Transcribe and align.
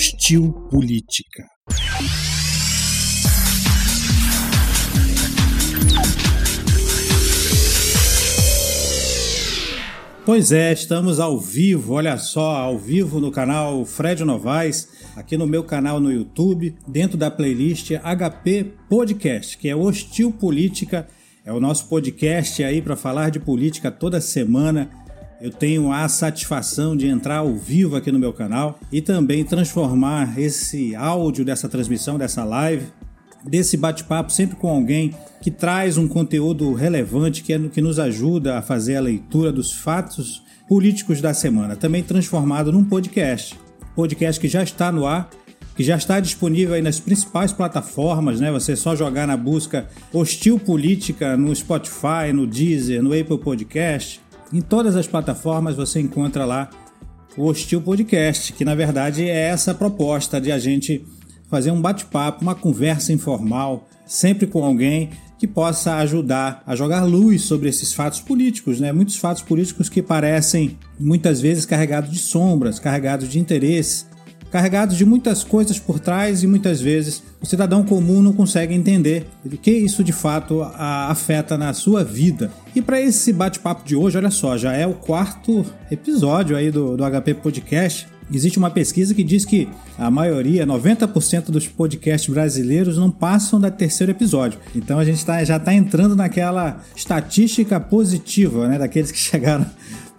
Hostil 0.00 0.50
Política. 0.70 1.44
Pois 10.24 10.52
é, 10.52 10.72
estamos 10.72 11.20
ao 11.20 11.38
vivo, 11.38 11.92
olha 11.92 12.16
só, 12.16 12.56
ao 12.56 12.78
vivo 12.78 13.20
no 13.20 13.30
canal 13.30 13.84
Fred 13.84 14.24
Novaes, 14.24 14.88
aqui 15.14 15.36
no 15.36 15.46
meu 15.46 15.62
canal 15.62 16.00
no 16.00 16.10
YouTube, 16.10 16.74
dentro 16.88 17.18
da 17.18 17.30
playlist 17.30 17.90
HP 18.02 18.72
Podcast, 18.88 19.58
que 19.58 19.68
é 19.68 19.76
Hostil 19.76 20.32
Política, 20.32 21.06
é 21.44 21.52
o 21.52 21.60
nosso 21.60 21.88
podcast 21.88 22.64
aí 22.64 22.80
para 22.80 22.96
falar 22.96 23.30
de 23.30 23.38
política 23.38 23.90
toda 23.90 24.18
semana. 24.18 24.90
Eu 25.40 25.50
tenho 25.50 25.90
a 25.90 26.06
satisfação 26.06 26.94
de 26.94 27.06
entrar 27.06 27.38
ao 27.38 27.54
vivo 27.54 27.96
aqui 27.96 28.12
no 28.12 28.18
meu 28.18 28.30
canal 28.30 28.78
e 28.92 29.00
também 29.00 29.42
transformar 29.42 30.38
esse 30.38 30.94
áudio 30.94 31.46
dessa 31.46 31.66
transmissão, 31.66 32.18
dessa 32.18 32.44
live, 32.44 32.88
desse 33.42 33.78
bate-papo 33.78 34.30
sempre 34.30 34.56
com 34.56 34.68
alguém 34.68 35.14
que 35.40 35.50
traz 35.50 35.96
um 35.96 36.06
conteúdo 36.06 36.74
relevante 36.74 37.42
que, 37.42 37.54
é, 37.54 37.58
que 37.58 37.80
nos 37.80 37.98
ajuda 37.98 38.58
a 38.58 38.62
fazer 38.62 38.96
a 38.96 39.00
leitura 39.00 39.50
dos 39.50 39.72
fatos 39.72 40.42
políticos 40.68 41.22
da 41.22 41.32
semana, 41.32 41.74
também 41.74 42.02
transformado 42.02 42.70
num 42.70 42.84
podcast. 42.84 43.58
Podcast 43.96 44.38
que 44.38 44.46
já 44.46 44.62
está 44.62 44.92
no 44.92 45.06
ar, 45.06 45.30
que 45.74 45.82
já 45.82 45.96
está 45.96 46.20
disponível 46.20 46.74
aí 46.74 46.82
nas 46.82 47.00
principais 47.00 47.50
plataformas, 47.50 48.40
né? 48.40 48.52
Você 48.52 48.76
só 48.76 48.94
jogar 48.94 49.26
na 49.26 49.38
busca 49.38 49.88
Hostil 50.12 50.58
Política 50.58 51.34
no 51.34 51.56
Spotify, 51.56 52.30
no 52.34 52.46
Deezer, 52.46 53.02
no 53.02 53.18
Apple 53.18 53.38
Podcast. 53.38 54.20
Em 54.52 54.60
todas 54.60 54.96
as 54.96 55.06
plataformas 55.06 55.76
você 55.76 56.00
encontra 56.00 56.44
lá 56.44 56.68
o 57.36 57.46
Hostil 57.46 57.80
Podcast, 57.80 58.52
que 58.52 58.64
na 58.64 58.74
verdade 58.74 59.28
é 59.28 59.48
essa 59.48 59.72
proposta 59.72 60.40
de 60.40 60.50
a 60.50 60.58
gente 60.58 61.06
fazer 61.48 61.70
um 61.70 61.80
bate-papo, 61.80 62.42
uma 62.42 62.54
conversa 62.54 63.12
informal, 63.12 63.88
sempre 64.04 64.48
com 64.48 64.64
alguém 64.64 65.10
que 65.38 65.46
possa 65.46 65.96
ajudar 65.96 66.62
a 66.66 66.74
jogar 66.74 67.04
luz 67.04 67.42
sobre 67.42 67.68
esses 67.68 67.94
fatos 67.94 68.20
políticos, 68.20 68.80
né? 68.80 68.92
Muitos 68.92 69.16
fatos 69.16 69.42
políticos 69.42 69.88
que 69.88 70.02
parecem 70.02 70.76
muitas 70.98 71.40
vezes 71.40 71.64
carregados 71.64 72.10
de 72.10 72.18
sombras, 72.18 72.78
carregados 72.78 73.28
de 73.28 73.38
interesses, 73.38 74.06
carregados 74.50 74.96
de 74.96 75.04
muitas 75.04 75.44
coisas 75.44 75.78
por 75.78 76.00
trás 76.00 76.42
e 76.42 76.46
muitas 76.46 76.80
vezes 76.80 77.22
o 77.40 77.46
cidadão 77.46 77.84
comum 77.84 78.20
não 78.20 78.32
consegue 78.32 78.74
entender 78.74 79.26
o 79.44 79.48
que 79.50 79.70
isso 79.70 80.02
de 80.02 80.12
fato 80.12 80.62
afeta 80.62 81.56
na 81.56 81.72
sua 81.72 82.04
vida. 82.04 82.50
E 82.74 82.82
para 82.82 83.00
esse 83.00 83.32
bate-papo 83.32 83.86
de 83.86 83.96
hoje, 83.96 84.18
olha 84.18 84.30
só, 84.30 84.56
já 84.56 84.72
é 84.72 84.86
o 84.86 84.94
quarto 84.94 85.64
episódio 85.90 86.56
aí 86.56 86.70
do, 86.70 86.96
do 86.96 87.04
HP 87.04 87.34
Podcast. 87.34 88.08
Existe 88.32 88.58
uma 88.58 88.70
pesquisa 88.70 89.12
que 89.12 89.24
diz 89.24 89.44
que 89.44 89.68
a 89.98 90.08
maioria, 90.08 90.64
90% 90.64 91.46
dos 91.46 91.66
podcasts 91.66 92.32
brasileiros 92.32 92.96
não 92.96 93.10
passam 93.10 93.60
da 93.60 93.72
terceiro 93.72 94.12
episódio. 94.12 94.58
Então 94.74 95.00
a 95.00 95.04
gente 95.04 95.24
tá, 95.24 95.42
já 95.42 95.56
está 95.56 95.74
entrando 95.74 96.14
naquela 96.14 96.80
estatística 96.94 97.80
positiva, 97.80 98.68
né? 98.68 98.78
Daqueles 98.78 99.10
que 99.10 99.18
chegaram 99.18 99.66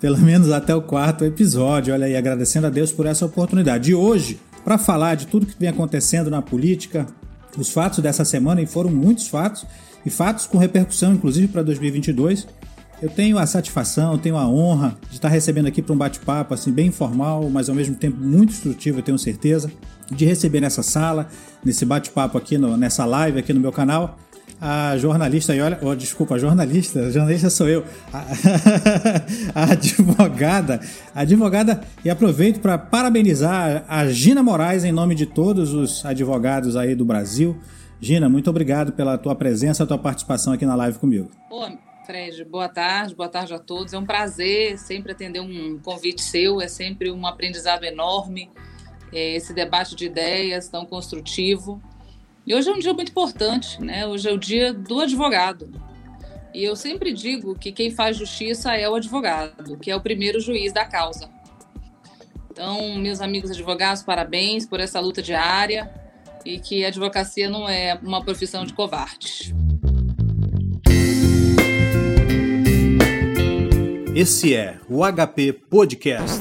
pelo 0.02 0.18
menos 0.18 0.52
até 0.52 0.76
o 0.76 0.82
quarto 0.82 1.24
episódio. 1.24 1.94
Olha 1.94 2.08
aí, 2.08 2.18
agradecendo 2.18 2.68
a 2.68 2.70
Deus 2.70 2.92
por 2.92 3.06
essa 3.06 3.26
oportunidade. 3.26 3.92
E 3.92 3.96
hoje, 3.96 4.40
para 4.66 4.78
falar 4.78 5.16
de 5.16 5.28
tudo 5.28 5.46
que 5.46 5.56
vem 5.58 5.70
acontecendo 5.70 6.30
na 6.30 6.42
política, 6.42 7.06
os 7.56 7.70
fatos 7.70 8.00
dessa 8.00 8.26
semana, 8.26 8.62
e 8.62 8.66
foram 8.66 8.90
muitos 8.90 9.28
fatos, 9.28 9.66
e 10.04 10.10
fatos 10.10 10.48
com 10.48 10.58
repercussão, 10.58 11.14
inclusive 11.14 11.48
para 11.48 11.62
2022 11.62 12.48
eu 13.02 13.10
tenho 13.10 13.40
a 13.40 13.48
satisfação, 13.48 14.16
tenho 14.18 14.38
a 14.38 14.48
honra 14.48 14.96
de 15.10 15.16
estar 15.16 15.28
recebendo 15.28 15.66
aqui 15.66 15.82
para 15.82 15.92
um 15.92 15.98
bate-papo 15.98 16.54
assim 16.54 16.72
bem 16.72 16.88
informal, 16.88 17.50
mas 17.50 17.68
ao 17.68 17.74
mesmo 17.74 17.96
tempo 17.96 18.22
muito 18.22 18.52
instrutivo, 18.52 19.00
eu 19.00 19.04
tenho 19.04 19.18
certeza, 19.18 19.72
de 20.12 20.24
receber 20.24 20.62
nessa 20.62 20.84
sala, 20.84 21.28
nesse 21.66 21.84
bate-papo 21.84 22.38
aqui, 22.38 22.60
no, 22.60 22.78
nessa 22.78 23.04
live 23.04 23.40
aqui 23.40 23.54
no 23.54 23.60
meu 23.60 23.72
canal, 23.72 24.20
a 24.62 24.96
jornalista, 24.96 25.56
e 25.56 25.60
olha, 25.60 25.80
oh, 25.82 25.96
desculpa, 25.96 26.36
a 26.36 26.38
jornalista, 26.38 27.08
a 27.08 27.10
jornalista 27.10 27.50
sou 27.50 27.68
eu, 27.68 27.84
a, 28.14 28.26
a 29.60 29.72
advogada, 29.72 30.80
a 31.16 31.22
advogada, 31.22 31.82
e 32.06 32.10
aproveito 32.12 32.60
para 32.60 32.78
parabenizar 32.78 33.84
a 33.88 34.06
Gina 34.08 34.44
Moraes 34.44 34.84
em 34.84 34.92
nome 34.92 35.16
de 35.16 35.26
todos 35.26 35.74
os 35.74 36.06
advogados 36.06 36.76
aí 36.76 36.94
do 36.94 37.04
Brasil. 37.04 37.58
Gina, 38.00 38.30
muito 38.30 38.52
obrigado 38.52 38.92
pela 38.92 39.18
tua 39.18 39.34
presença, 39.34 39.84
a 39.84 39.88
tua 39.88 39.98
participação 39.98 40.54
aqui 40.54 40.66
na 40.66 40.76
live 40.76 41.00
comigo. 41.00 41.32
Pô, 41.50 41.68
Fred, 42.06 42.46
boa 42.46 42.70
tarde, 42.70 43.16
boa 43.16 43.30
tarde 43.30 43.56
a 43.56 43.60
todos. 43.60 43.94
É 43.94 43.98
um 43.98 44.06
prazer 44.06 44.78
sempre 44.78 45.12
atender 45.12 45.40
um 45.40 45.80
convite 45.80 46.22
seu, 46.22 46.62
é 46.62 46.68
sempre 46.68 47.10
um 47.12 47.26
aprendizado 47.26 47.84
enorme, 47.84 48.52
é, 49.12 49.36
esse 49.36 49.54
debate 49.54 49.96
de 49.96 50.06
ideias 50.06 50.70
tão 50.70 50.86
construtivo. 50.86 51.82
E 52.46 52.56
hoje 52.56 52.70
é 52.70 52.74
um 52.74 52.80
dia 52.80 52.94
muito 52.94 53.12
importante, 53.12 53.80
né? 53.82 54.06
Hoje 54.08 54.28
é 54.28 54.32
o 54.32 54.38
dia 54.38 54.74
do 54.74 55.00
advogado. 55.00 55.70
E 56.54 56.64
eu 56.64 56.76
sempre 56.76 57.14
digo 57.14 57.56
que 57.56 57.72
quem 57.72 57.92
faz 57.92 58.18
justiça 58.18 58.76
é 58.76 58.90
o 58.90 58.96
advogado, 58.96 59.78
que 59.78 59.92
é 59.92 59.96
o 59.96 60.02
primeiro 60.02 60.40
juiz 60.40 60.74
da 60.74 60.84
causa. 60.84 61.30
Então, 62.52 62.96
meus 62.98 63.22
amigos 63.22 63.52
advogados, 63.52 64.02
parabéns 64.02 64.66
por 64.66 64.80
essa 64.80 65.00
luta 65.00 65.22
diária 65.22 65.90
e 66.44 66.60
que 66.60 66.84
a 66.84 66.88
advocacia 66.88 67.48
não 67.48 67.70
é 67.70 67.98
uma 68.02 68.24
profissão 68.24 68.66
de 68.66 68.74
covardes. 68.74 69.54
Esse 74.16 74.56
é 74.56 74.80
o 74.90 75.02
HP 75.06 75.54
Podcast. 75.54 76.40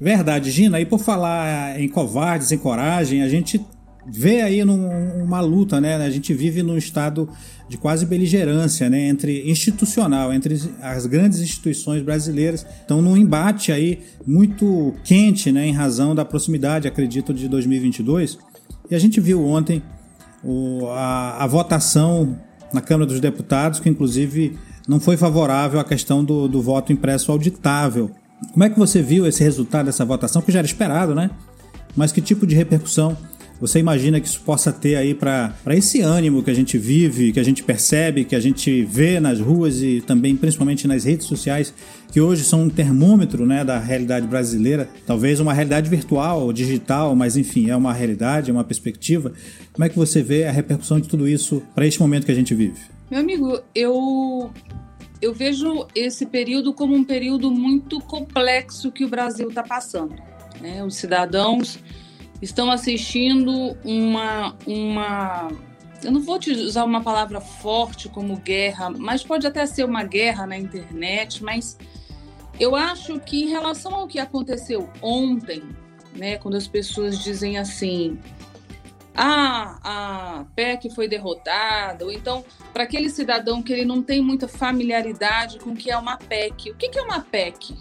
Verdade, 0.00 0.50
Gina. 0.50 0.80
E 0.80 0.86
por 0.86 1.00
falar 1.00 1.78
em 1.78 1.88
covardes, 1.88 2.52
em 2.52 2.56
coragem, 2.56 3.22
a 3.22 3.28
gente 3.28 3.60
vê 4.12 4.42
aí 4.42 4.64
num, 4.64 5.22
uma 5.22 5.40
luta, 5.40 5.80
né? 5.80 5.96
A 5.96 6.10
gente 6.10 6.34
vive 6.34 6.62
num 6.62 6.76
estado 6.76 7.28
de 7.68 7.76
quase 7.76 8.04
beligerância, 8.04 8.90
né? 8.90 9.08
Entre 9.08 9.48
institucional, 9.48 10.32
entre 10.32 10.60
as 10.82 11.06
grandes 11.06 11.40
instituições 11.40 12.02
brasileiras. 12.02 12.66
Então, 12.84 13.00
num 13.00 13.16
embate 13.16 13.70
aí 13.70 14.00
muito 14.26 14.94
quente, 15.04 15.52
né? 15.52 15.66
Em 15.66 15.72
razão 15.72 16.14
da 16.14 16.24
proximidade, 16.24 16.88
acredito, 16.88 17.32
de 17.32 17.48
2022. 17.48 18.38
E 18.90 18.94
a 18.94 18.98
gente 18.98 19.20
viu 19.20 19.46
ontem 19.46 19.82
o, 20.42 20.86
a, 20.88 21.44
a 21.44 21.46
votação 21.46 22.36
na 22.72 22.80
Câmara 22.80 23.06
dos 23.06 23.20
Deputados, 23.20 23.78
que 23.78 23.88
inclusive 23.88 24.58
não 24.88 24.98
foi 24.98 25.16
favorável 25.16 25.78
à 25.78 25.84
questão 25.84 26.24
do, 26.24 26.48
do 26.48 26.60
voto 26.60 26.92
impresso 26.92 27.30
auditável. 27.30 28.10
Como 28.52 28.64
é 28.64 28.70
que 28.70 28.78
você 28.78 29.02
viu 29.02 29.26
esse 29.26 29.42
resultado 29.44 29.86
dessa 29.86 30.04
votação, 30.04 30.42
que 30.42 30.50
já 30.50 30.58
era 30.58 30.66
esperado, 30.66 31.14
né? 31.14 31.30
Mas 31.94 32.10
que 32.10 32.20
tipo 32.20 32.46
de 32.46 32.54
repercussão 32.54 33.16
você 33.60 33.78
imagina 33.78 34.18
que 34.20 34.26
isso 34.26 34.40
possa 34.40 34.72
ter 34.72 34.96
aí 34.96 35.14
para 35.14 35.54
esse 35.68 36.00
ânimo 36.00 36.42
que 36.42 36.50
a 36.50 36.54
gente 36.54 36.78
vive, 36.78 37.30
que 37.30 37.38
a 37.38 37.42
gente 37.42 37.62
percebe, 37.62 38.24
que 38.24 38.34
a 38.34 38.40
gente 38.40 38.82
vê 38.84 39.20
nas 39.20 39.38
ruas 39.38 39.82
e 39.82 40.00
também 40.00 40.34
principalmente 40.34 40.88
nas 40.88 41.04
redes 41.04 41.26
sociais, 41.26 41.74
que 42.10 42.20
hoje 42.20 42.42
são 42.42 42.62
um 42.62 42.70
termômetro 42.70 43.44
né, 43.44 43.62
da 43.62 43.78
realidade 43.78 44.26
brasileira, 44.26 44.88
talvez 45.06 45.40
uma 45.40 45.52
realidade 45.52 45.90
virtual, 45.90 46.52
digital, 46.52 47.14
mas 47.14 47.36
enfim, 47.36 47.68
é 47.68 47.76
uma 47.76 47.92
realidade, 47.92 48.50
é 48.50 48.52
uma 48.52 48.64
perspectiva. 48.64 49.32
Como 49.72 49.84
é 49.84 49.88
que 49.88 49.96
você 49.96 50.22
vê 50.22 50.44
a 50.44 50.50
repercussão 50.50 50.98
de 50.98 51.08
tudo 51.08 51.28
isso 51.28 51.62
para 51.74 51.86
este 51.86 52.00
momento 52.00 52.24
que 52.24 52.32
a 52.32 52.34
gente 52.34 52.54
vive? 52.54 52.80
Meu 53.10 53.20
amigo, 53.20 53.60
eu 53.74 54.50
eu 55.20 55.34
vejo 55.34 55.86
esse 55.94 56.24
período 56.24 56.72
como 56.72 56.94
um 56.94 57.04
período 57.04 57.50
muito 57.50 58.00
complexo 58.00 58.90
que 58.90 59.04
o 59.04 59.08
Brasil 59.08 59.48
está 59.48 59.62
passando. 59.62 60.14
Né? 60.62 60.82
Os 60.82 60.96
cidadãos 60.96 61.78
estão 62.40 62.70
assistindo 62.70 63.76
uma, 63.84 64.56
uma. 64.66 65.48
Eu 66.02 66.10
não 66.10 66.20
vou 66.20 66.38
te 66.38 66.50
usar 66.52 66.84
uma 66.84 67.02
palavra 67.02 67.40
forte 67.40 68.08
como 68.08 68.36
guerra, 68.36 68.90
mas 68.90 69.22
pode 69.22 69.46
até 69.46 69.66
ser 69.66 69.84
uma 69.84 70.02
guerra 70.02 70.46
na 70.46 70.56
internet, 70.56 71.44
mas 71.44 71.76
eu 72.58 72.74
acho 72.74 73.20
que 73.20 73.44
em 73.44 73.48
relação 73.48 73.94
ao 73.94 74.06
que 74.06 74.18
aconteceu 74.18 74.88
ontem, 75.02 75.62
né, 76.16 76.38
quando 76.38 76.56
as 76.56 76.66
pessoas 76.66 77.18
dizem 77.18 77.58
assim, 77.58 78.18
ah, 79.14 79.78
a 79.82 80.44
PEC 80.54 80.88
foi 80.94 81.06
derrotada, 81.06 82.04
ou 82.04 82.12
então, 82.12 82.44
para 82.72 82.84
aquele 82.84 83.10
cidadão 83.10 83.62
que 83.62 83.72
ele 83.72 83.84
não 83.84 84.02
tem 84.02 84.22
muita 84.22 84.48
familiaridade 84.48 85.58
com 85.58 85.70
o 85.70 85.76
que 85.76 85.90
é 85.90 85.96
uma 85.96 86.16
PEC. 86.16 86.70
O 86.70 86.74
que 86.74 86.98
é 86.98 87.02
uma 87.02 87.20
PEC? 87.20 87.76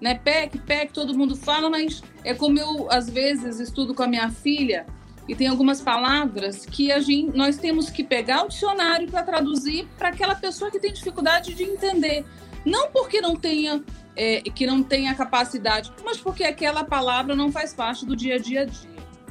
Né? 0.00 0.14
PEC, 0.14 0.58
PEC, 0.58 0.92
todo 0.92 1.16
mundo 1.16 1.34
fala, 1.34 1.68
mas 1.68 2.02
é 2.24 2.34
como 2.34 2.58
eu, 2.58 2.86
às 2.90 3.10
vezes, 3.10 3.58
estudo 3.58 3.94
com 3.94 4.02
a 4.02 4.06
minha 4.06 4.30
filha 4.30 4.86
e 5.28 5.34
tem 5.34 5.46
algumas 5.46 5.80
palavras 5.80 6.64
que 6.64 6.90
a 6.90 7.00
gente, 7.00 7.36
nós 7.36 7.58
temos 7.58 7.90
que 7.90 8.02
pegar 8.02 8.44
o 8.44 8.48
dicionário 8.48 9.08
para 9.10 9.22
traduzir 9.22 9.86
para 9.98 10.08
aquela 10.08 10.34
pessoa 10.34 10.70
que 10.70 10.80
tem 10.80 10.92
dificuldade 10.92 11.54
de 11.54 11.64
entender. 11.64 12.24
Não 12.64 12.90
porque 12.90 13.20
não 13.20 13.36
tenha 13.36 13.84
é, 14.16 14.40
que 14.40 14.66
não 14.66 14.82
tenha 14.82 15.14
capacidade, 15.14 15.92
mas 16.02 16.16
porque 16.16 16.44
aquela 16.44 16.82
palavra 16.82 17.36
não 17.36 17.52
faz 17.52 17.74
parte 17.74 18.06
do 18.06 18.16
dia 18.16 18.36
a 18.36 18.38
dia 18.38 18.66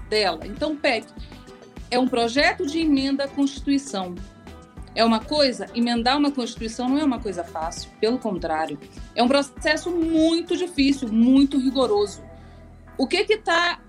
dela. 0.08 0.46
Então, 0.46 0.76
PEC 0.76 1.08
é 1.90 1.98
um 1.98 2.08
projeto 2.08 2.66
de 2.66 2.80
emenda 2.80 3.24
à 3.24 3.28
Constituição. 3.28 4.14
É 4.98 5.06
uma 5.06 5.20
coisa, 5.20 5.68
emendar 5.76 6.18
uma 6.18 6.32
Constituição 6.32 6.90
não 6.90 6.98
é 6.98 7.04
uma 7.04 7.20
coisa 7.20 7.44
fácil, 7.44 7.92
pelo 8.02 8.18
contrário. 8.18 8.80
É 9.14 9.22
um 9.22 9.28
processo 9.28 9.92
muito 9.92 10.58
difícil, 10.58 11.08
muito 11.08 11.60
rigoroso. 11.60 12.24
O 12.98 13.06
que 13.06 13.18
está 13.18 13.80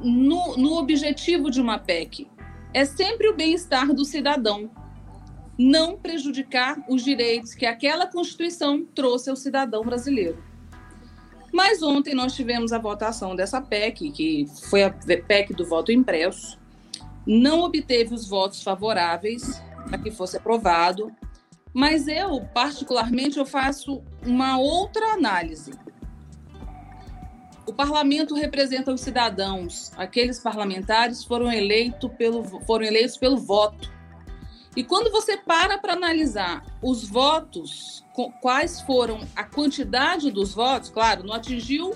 no, 0.00 0.56
no 0.56 0.76
objetivo 0.76 1.48
de 1.48 1.60
uma 1.60 1.78
PEC 1.78 2.28
é 2.74 2.84
sempre 2.84 3.28
o 3.28 3.36
bem-estar 3.36 3.94
do 3.94 4.04
cidadão, 4.04 4.68
não 5.56 5.96
prejudicar 5.96 6.84
os 6.88 7.04
direitos 7.04 7.54
que 7.54 7.64
aquela 7.64 8.08
Constituição 8.08 8.84
trouxe 8.84 9.30
ao 9.30 9.36
cidadão 9.36 9.84
brasileiro. 9.84 10.42
Mas 11.52 11.84
ontem 11.84 12.16
nós 12.16 12.34
tivemos 12.34 12.72
a 12.72 12.80
votação 12.80 13.36
dessa 13.36 13.60
PEC, 13.60 14.10
que 14.10 14.46
foi 14.68 14.82
a 14.82 14.90
PEC 14.90 15.54
do 15.54 15.64
voto 15.64 15.92
impresso, 15.92 16.58
não 17.24 17.60
obteve 17.60 18.12
os 18.12 18.28
votos 18.28 18.60
favoráveis 18.60 19.62
para 19.88 19.98
que 19.98 20.10
fosse 20.10 20.36
aprovado, 20.36 21.12
mas 21.72 22.08
eu, 22.08 22.40
particularmente, 22.52 23.38
eu 23.38 23.46
faço 23.46 24.02
uma 24.24 24.58
outra 24.58 25.12
análise. 25.12 25.72
O 27.66 27.72
parlamento 27.72 28.34
representa 28.34 28.92
os 28.92 29.00
cidadãos. 29.00 29.92
Aqueles 29.96 30.38
parlamentares 30.38 31.22
foram, 31.22 31.52
eleito 31.52 32.08
pelo, 32.08 32.42
foram 32.64 32.84
eleitos 32.84 33.16
pelo 33.16 33.36
voto. 33.36 33.92
E 34.74 34.82
quando 34.82 35.10
você 35.10 35.36
para 35.36 35.76
para 35.76 35.92
analisar 35.92 36.64
os 36.82 37.08
votos, 37.08 38.04
quais 38.40 38.80
foram 38.80 39.20
a 39.36 39.44
quantidade 39.44 40.30
dos 40.30 40.54
votos, 40.54 40.88
claro, 40.88 41.24
não 41.24 41.34
atingiu 41.34 41.94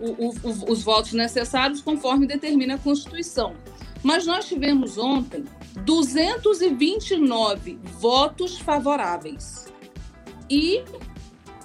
o, 0.00 0.28
o, 0.28 0.72
os 0.72 0.82
votos 0.82 1.12
necessários 1.12 1.80
conforme 1.80 2.26
determina 2.26 2.74
a 2.74 2.78
Constituição. 2.78 3.54
Mas 4.02 4.26
nós 4.26 4.46
tivemos 4.46 4.98
ontem 4.98 5.44
229 5.76 7.78
votos 7.98 8.58
favoráveis 8.58 9.66
e 10.48 10.84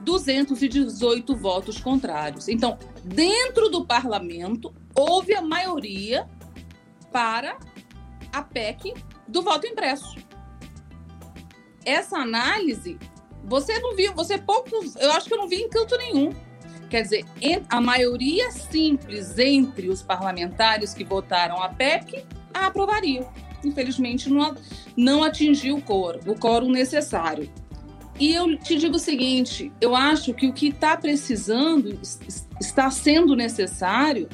218 0.01 1.35
votos 1.35 1.79
contrários. 1.79 2.47
Então, 2.47 2.77
dentro 3.03 3.69
do 3.69 3.85
parlamento, 3.85 4.73
houve 4.95 5.35
a 5.35 5.41
maioria 5.41 6.27
para 7.11 7.57
a 8.31 8.41
PEC 8.41 8.93
do 9.27 9.41
voto 9.41 9.67
impresso. 9.67 10.15
Essa 11.83 12.17
análise, 12.17 12.97
você 13.43 13.79
não 13.79 13.95
viu, 13.95 14.13
você 14.13 14.37
pouco, 14.37 14.69
eu 14.99 15.11
acho 15.11 15.27
que 15.27 15.33
eu 15.33 15.37
não 15.37 15.47
vi 15.47 15.57
em 15.57 15.69
canto 15.69 15.97
nenhum. 15.97 16.33
Quer 16.89 17.01
dizer, 17.01 17.25
a 17.69 17.81
maioria 17.81 18.49
simples 18.51 19.37
entre 19.37 19.89
os 19.89 20.01
parlamentares 20.01 20.93
que 20.93 21.03
votaram 21.03 21.61
a 21.61 21.69
PEC 21.69 22.25
a 22.53 22.67
aprovariam. 22.67 23.29
Infelizmente, 23.67 24.29
não, 24.29 24.55
não 24.95 25.23
atingiu 25.23 25.77
o 25.77 25.81
quórum, 25.81 26.19
o 26.25 26.35
quórum 26.35 26.71
necessário. 26.71 27.49
E 28.19 28.33
eu 28.33 28.57
te 28.57 28.77
digo 28.77 28.95
o 28.95 28.99
seguinte: 28.99 29.71
eu 29.79 29.95
acho 29.95 30.33
que 30.33 30.47
o 30.47 30.53
que 30.53 30.69
está 30.69 30.97
precisando, 30.97 31.99
está 32.59 32.89
sendo 32.89 33.35
necessário, 33.35 34.27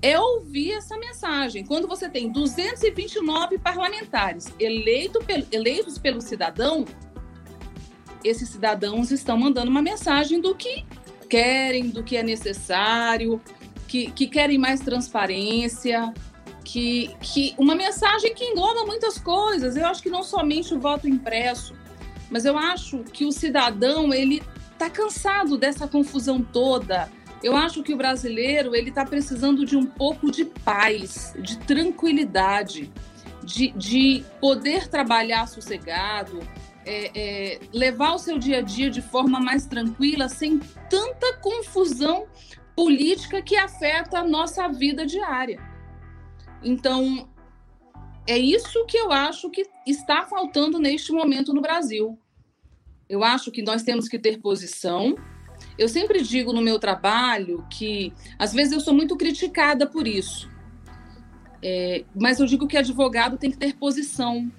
é 0.00 0.18
ouvir 0.18 0.72
essa 0.72 0.98
mensagem. 0.98 1.64
Quando 1.64 1.86
você 1.86 2.08
tem 2.08 2.30
229 2.30 3.58
parlamentares 3.58 4.52
eleito 4.58 5.20
eleitos 5.52 5.96
pelo 5.98 6.20
cidadão, 6.20 6.84
esses 8.24 8.48
cidadãos 8.48 9.10
estão 9.10 9.38
mandando 9.38 9.70
uma 9.70 9.82
mensagem 9.82 10.40
do 10.40 10.54
que 10.54 10.84
querem, 11.28 11.88
do 11.88 12.02
que 12.02 12.16
é 12.16 12.22
necessário, 12.22 13.40
que, 13.86 14.10
que 14.10 14.26
querem 14.26 14.58
mais 14.58 14.80
transparência, 14.80 16.12
que, 16.64 17.14
que 17.20 17.54
uma 17.58 17.74
mensagem 17.74 18.34
que 18.34 18.44
engloba 18.44 18.84
muitas 18.86 19.18
coisas. 19.18 19.76
Eu 19.76 19.86
acho 19.86 20.02
que 20.02 20.10
não 20.10 20.22
somente 20.22 20.74
o 20.74 20.80
voto 20.80 21.08
impresso, 21.08 21.74
mas 22.30 22.44
eu 22.44 22.56
acho 22.56 22.98
que 23.04 23.24
o 23.24 23.32
cidadão 23.32 24.12
ele 24.12 24.42
está 24.72 24.88
cansado 24.88 25.56
dessa 25.56 25.86
confusão 25.86 26.42
toda. 26.42 27.10
Eu 27.42 27.56
acho 27.56 27.82
que 27.82 27.92
o 27.92 27.96
brasileiro 27.96 28.74
ele 28.74 28.88
está 28.88 29.04
precisando 29.04 29.64
de 29.64 29.76
um 29.76 29.84
pouco 29.84 30.30
de 30.30 30.44
paz, 30.44 31.34
de 31.38 31.58
tranquilidade, 31.58 32.90
de, 33.42 33.70
de 33.72 34.24
poder 34.40 34.88
trabalhar 34.88 35.48
sossegado, 35.48 36.38
é, 36.86 37.10
é, 37.14 37.60
levar 37.72 38.14
o 38.14 38.18
seu 38.18 38.38
dia 38.38 38.58
a 38.58 38.62
dia 38.62 38.90
de 38.90 39.02
forma 39.02 39.40
mais 39.40 39.66
tranquila, 39.66 40.28
sem 40.28 40.58
tanta 40.88 41.36
confusão 41.38 42.26
política 42.74 43.42
que 43.42 43.56
afeta 43.56 44.20
a 44.20 44.24
nossa 44.24 44.68
vida 44.68 45.04
diária. 45.04 45.71
Então, 46.62 47.28
é 48.26 48.38
isso 48.38 48.84
que 48.86 48.96
eu 48.96 49.10
acho 49.10 49.50
que 49.50 49.66
está 49.86 50.24
faltando 50.24 50.78
neste 50.78 51.12
momento 51.12 51.52
no 51.52 51.60
Brasil. 51.60 52.18
Eu 53.08 53.24
acho 53.24 53.50
que 53.50 53.62
nós 53.62 53.82
temos 53.82 54.08
que 54.08 54.18
ter 54.18 54.38
posição. 54.38 55.16
Eu 55.76 55.88
sempre 55.88 56.22
digo 56.22 56.52
no 56.52 56.62
meu 56.62 56.78
trabalho 56.78 57.66
que, 57.68 58.12
às 58.38 58.52
vezes, 58.52 58.72
eu 58.72 58.80
sou 58.80 58.94
muito 58.94 59.16
criticada 59.16 59.86
por 59.86 60.06
isso. 60.06 60.50
É, 61.62 62.04
mas 62.14 62.40
eu 62.40 62.46
digo 62.46 62.66
que 62.66 62.76
advogado 62.76 63.36
tem 63.36 63.50
que 63.50 63.56
ter 63.56 63.74
posição. 63.76 64.50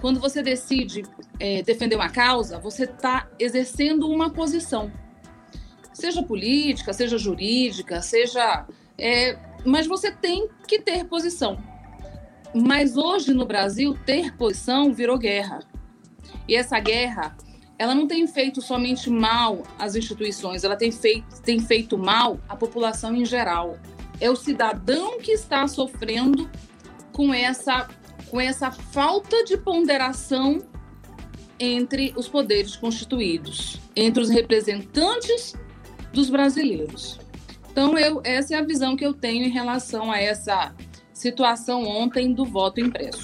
Quando 0.00 0.20
você 0.20 0.42
decide 0.42 1.02
é, 1.38 1.62
defender 1.62 1.96
uma 1.96 2.08
causa, 2.08 2.58
você 2.58 2.84
está 2.84 3.28
exercendo 3.38 4.08
uma 4.08 4.30
posição. 4.30 4.90
Seja 5.92 6.22
política, 6.22 6.92
seja 6.92 7.18
jurídica, 7.18 8.00
seja. 8.00 8.66
É, 8.96 9.38
mas 9.64 9.86
você 9.86 10.10
tem 10.10 10.48
que 10.66 10.80
ter 10.80 11.04
posição. 11.04 11.58
Mas 12.54 12.96
hoje 12.96 13.32
no 13.32 13.44
Brasil, 13.44 13.96
ter 14.04 14.36
posição 14.36 14.92
virou 14.92 15.18
guerra. 15.18 15.60
E 16.48 16.54
essa 16.54 16.78
guerra 16.80 17.36
ela 17.80 17.94
não 17.94 18.06
tem 18.06 18.26
feito 18.26 18.60
somente 18.60 19.08
mal 19.08 19.62
às 19.78 19.96
instituições, 19.96 20.64
ela 20.64 20.76
tem 20.76 20.92
feito, 20.92 21.40
tem 21.40 21.58
feito 21.58 21.96
mal 21.96 22.38
à 22.46 22.54
população 22.54 23.16
em 23.16 23.24
geral. 23.24 23.78
É 24.20 24.28
o 24.28 24.36
cidadão 24.36 25.18
que 25.18 25.32
está 25.32 25.66
sofrendo 25.66 26.50
com 27.10 27.32
essa, 27.32 27.88
com 28.28 28.38
essa 28.38 28.70
falta 28.70 29.44
de 29.44 29.56
ponderação 29.56 30.58
entre 31.58 32.12
os 32.18 32.28
poderes 32.28 32.76
constituídos, 32.76 33.80
entre 33.96 34.22
os 34.22 34.28
representantes 34.28 35.54
dos 36.12 36.28
brasileiros. 36.28 37.18
Então, 37.70 37.98
eu, 37.98 38.20
essa 38.24 38.54
é 38.54 38.58
a 38.58 38.64
visão 38.64 38.96
que 38.96 39.04
eu 39.04 39.14
tenho 39.14 39.44
em 39.44 39.50
relação 39.50 40.10
a 40.10 40.18
essa 40.18 40.72
situação 41.12 41.84
ontem 41.84 42.32
do 42.32 42.44
voto 42.44 42.80
impresso 42.80 43.20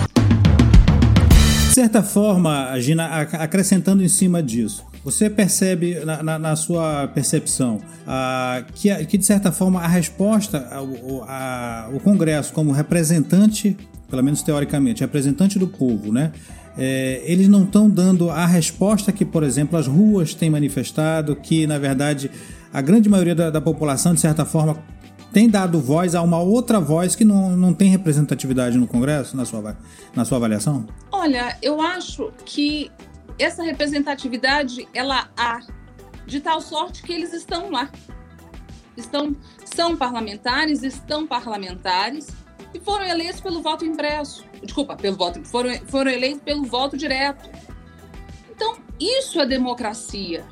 certa 1.77 2.03
forma, 2.03 2.75
Gina, 2.81 3.05
acrescentando 3.05 4.03
em 4.03 4.09
cima 4.09 4.43
disso, 4.43 4.83
você 5.05 5.29
percebe 5.29 6.03
na, 6.07 6.23
na, 6.23 6.39
na 6.39 6.57
sua 6.57 7.07
percepção 7.09 7.83
que, 8.75 9.05
que, 9.05 9.19
de 9.19 9.27
certa 9.27 9.53
forma, 9.53 9.83
a 9.83 9.87
resposta, 9.87 10.67
o 11.93 12.01
Congresso, 12.01 12.51
como 12.55 12.73
representante, 12.73 13.77
pelo 14.09 14.23
menos 14.23 14.41
teoricamente, 14.41 15.03
representante 15.03 15.59
do 15.59 15.69
povo, 15.69 16.11
né? 16.11 16.33
É, 16.79 17.23
eles 17.25 17.49
não 17.49 17.65
estão 17.65 17.89
dando 17.89 18.31
a 18.31 18.45
resposta 18.45 19.11
que, 19.11 19.25
por 19.25 19.43
exemplo, 19.43 19.79
as 19.79 19.87
ruas 19.87 20.35
têm 20.35 20.51
manifestado, 20.51 21.35
que, 21.35 21.67
na 21.67 21.79
verdade, 21.79 22.31
a 22.73 22.81
grande 22.81 23.09
maioria 23.09 23.35
da, 23.35 23.51
da 23.51 23.61
população, 23.61 24.13
de 24.13 24.21
certa 24.21 24.45
forma, 24.45 24.77
tem 25.33 25.51
dado 25.51 25.81
voz 25.81 26.15
a 26.15 26.23
uma 26.23 26.41
outra 26.41 26.81
voz 26.81 27.15
que 27.15 27.25
não, 27.25 27.57
não 27.57 27.75
tem 27.75 27.91
representatividade 27.91 28.79
no 28.79 28.87
Congresso, 28.87 29.37
na 29.37 29.45
sua, 29.45 29.77
na 30.15 30.25
sua 30.25 30.39
avaliação? 30.39 30.87
Olha, 31.13 31.57
eu 31.61 31.81
acho 31.81 32.33
que 32.45 32.91
essa 33.39 33.63
representatividade 33.63 34.89
ela 34.95 35.29
há 35.37 35.61
de 36.27 36.41
tal 36.41 36.61
sorte 36.61 37.03
que 37.03 37.13
eles 37.13 37.35
estão 37.35 37.71
lá. 37.71 37.91
Estão, 38.97 39.37
são 39.65 39.95
parlamentares, 39.95 40.83
estão 40.83 41.27
parlamentares 41.27 42.29
e 42.73 42.81
foram 42.81 43.05
eleitos 43.05 43.41
pelo 43.41 43.63
voto 43.63 43.85
impresso. 43.85 44.46
Desculpa, 44.63 44.97
pelo 44.97 45.17
voto, 45.17 45.45
foram, 45.45 45.75
foram 45.87 46.11
eleitos 46.11 46.43
pelo 46.43 46.65
voto 46.65 46.97
direto. 46.97 47.49
Então, 48.51 48.79
isso 48.99 49.41
é 49.41 49.47
democracia. 49.47 50.45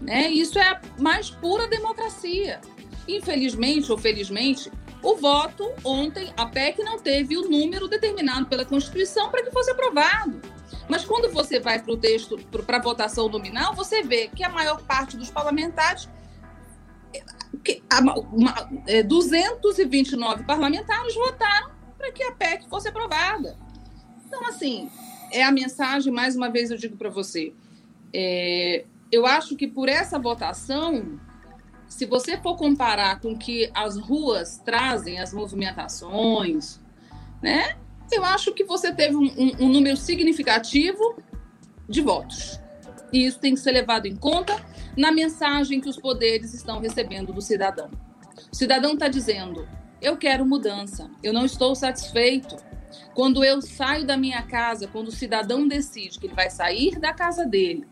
Né? 0.00 0.30
Isso 0.30 0.58
é 0.58 0.62
a 0.62 0.80
mais 0.98 1.30
pura 1.30 1.68
democracia. 1.68 2.60
Infelizmente 3.06 3.90
ou 3.90 3.98
felizmente, 3.98 4.70
o 5.02 5.16
voto 5.16 5.70
ontem, 5.84 6.32
a 6.36 6.46
PEC 6.46 6.82
não 6.82 6.98
teve 6.98 7.36
o 7.36 7.48
número 7.48 7.88
determinado 7.88 8.46
pela 8.46 8.64
Constituição 8.64 9.30
para 9.30 9.42
que 9.42 9.50
fosse 9.50 9.70
aprovado. 9.70 10.40
Mas 10.88 11.04
quando 11.04 11.32
você 11.32 11.60
vai 11.60 11.80
para 11.80 11.92
o 11.92 11.96
texto, 11.96 12.36
para 12.66 12.78
a 12.78 12.82
votação 12.82 13.28
nominal, 13.28 13.74
você 13.74 14.02
vê 14.02 14.28
que 14.28 14.42
a 14.42 14.48
maior 14.48 14.82
parte 14.82 15.16
dos 15.16 15.30
parlamentares, 15.30 16.08
que, 17.64 17.82
a, 17.90 18.00
uma, 18.00 18.54
é, 18.86 19.02
229 19.02 20.44
parlamentares 20.44 21.14
votaram 21.14 21.79
para 22.00 22.12
que 22.12 22.22
a 22.24 22.32
PEC 22.32 22.68
fosse 22.68 22.88
aprovada. 22.88 23.56
Então, 24.26 24.44
assim, 24.46 24.90
é 25.30 25.44
a 25.44 25.52
mensagem, 25.52 26.12
mais 26.12 26.34
uma 26.34 26.50
vez 26.50 26.70
eu 26.70 26.78
digo 26.78 26.96
para 26.96 27.10
você, 27.10 27.52
é, 28.12 28.84
eu 29.12 29.26
acho 29.26 29.54
que 29.54 29.68
por 29.68 29.88
essa 29.88 30.18
votação 30.18 31.20
se 31.90 32.06
você 32.06 32.38
for 32.38 32.56
comparar 32.56 33.20
com 33.20 33.36
que 33.36 33.68
as 33.74 33.96
ruas 33.98 34.58
trazem, 34.64 35.18
as 35.18 35.34
movimentações, 35.34 36.78
né? 37.42 37.76
Eu 38.12 38.24
acho 38.24 38.54
que 38.54 38.62
você 38.64 38.94
teve 38.94 39.16
um, 39.16 39.24
um, 39.24 39.64
um 39.64 39.68
número 39.68 39.96
significativo 39.96 41.16
de 41.88 42.00
votos. 42.00 42.60
E 43.12 43.26
isso 43.26 43.40
tem 43.40 43.54
que 43.54 43.60
ser 43.60 43.72
levado 43.72 44.06
em 44.06 44.14
conta 44.14 44.64
na 44.96 45.10
mensagem 45.10 45.80
que 45.80 45.88
os 45.88 45.96
poderes 45.96 46.54
estão 46.54 46.78
recebendo 46.78 47.32
do 47.32 47.42
cidadão. 47.42 47.90
O 48.52 48.54
cidadão 48.54 48.94
está 48.94 49.08
dizendo: 49.08 49.68
Eu 50.00 50.16
quero 50.16 50.46
mudança. 50.46 51.10
Eu 51.22 51.32
não 51.32 51.44
estou 51.44 51.74
satisfeito. 51.74 52.56
Quando 53.14 53.44
eu 53.44 53.60
saio 53.60 54.06
da 54.06 54.16
minha 54.16 54.42
casa, 54.42 54.88
quando 54.88 55.08
o 55.08 55.12
cidadão 55.12 55.68
decide 55.68 56.18
que 56.18 56.26
ele 56.26 56.34
vai 56.34 56.48
sair 56.48 56.98
da 56.98 57.12
casa 57.12 57.44
dele 57.44 57.86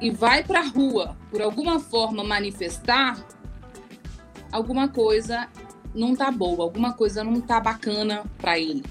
e 0.00 0.10
vai 0.10 0.42
para 0.42 0.60
a 0.60 0.66
rua, 0.66 1.16
por 1.30 1.42
alguma 1.42 1.78
forma 1.78 2.24
manifestar, 2.24 3.24
alguma 4.50 4.88
coisa 4.88 5.48
não 5.94 6.16
tá 6.16 6.30
boa, 6.30 6.64
alguma 6.64 6.94
coisa 6.94 7.22
não 7.22 7.40
tá 7.40 7.60
bacana 7.60 8.24
para 8.38 8.58
ele. 8.58 8.82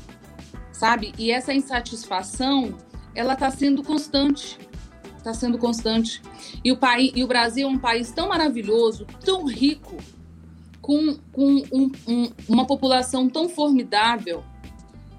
Sabe? 0.72 1.14
E 1.18 1.32
essa 1.32 1.54
insatisfação, 1.54 2.78
ela 3.16 3.36
tá 3.36 3.50
sendo 3.50 3.84
constante. 3.84 4.60
Tá 5.24 5.34
sendo 5.34 5.58
constante. 5.58 6.22
E 6.64 6.72
o 6.72 6.78
país, 6.78 7.12
e 7.16 7.24
o 7.24 7.28
Brasil 7.28 7.68
é 7.68 7.72
um 7.72 7.78
país 7.78 8.12
tão 8.12 8.30
maravilhoso, 8.30 9.06
tão 9.24 9.46
rico, 9.46 9.98
com, 10.82 11.18
com 11.32 11.64
um, 11.72 11.92
um, 12.08 12.32
uma 12.48 12.66
população 12.66 13.30
tão 13.30 13.48
formidável, 13.48 14.44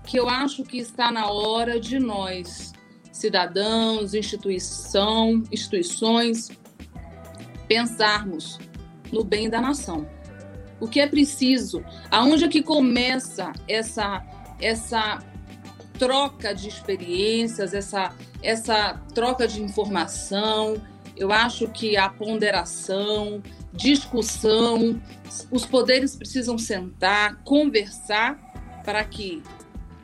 que 0.04 0.18
eu 0.18 0.28
acho 0.28 0.64
que 0.64 0.78
está 0.78 1.10
na 1.10 1.30
hora 1.30 1.78
de 1.78 1.98
nós, 1.98 2.72
cidadãos, 3.12 4.14
instituição, 4.14 5.42
instituições, 5.50 6.50
pensarmos 7.68 8.58
no 9.12 9.22
bem 9.22 9.48
da 9.48 9.60
nação 9.60 10.06
o 10.82 10.88
que 10.88 10.98
é 10.98 11.06
preciso, 11.06 11.84
aonde 12.10 12.44
é 12.44 12.48
que 12.48 12.60
começa 12.60 13.52
essa 13.68 14.20
essa 14.60 15.22
troca 15.96 16.52
de 16.52 16.66
experiências, 16.66 17.72
essa 17.72 18.12
essa 18.42 19.00
troca 19.14 19.46
de 19.46 19.62
informação. 19.62 20.74
Eu 21.16 21.30
acho 21.30 21.68
que 21.68 21.96
a 21.96 22.08
ponderação, 22.08 23.40
discussão, 23.72 25.00
os 25.50 25.64
poderes 25.64 26.14
precisam 26.14 26.58
sentar, 26.58 27.42
conversar 27.44 28.38
para 28.84 29.02
que 29.04 29.42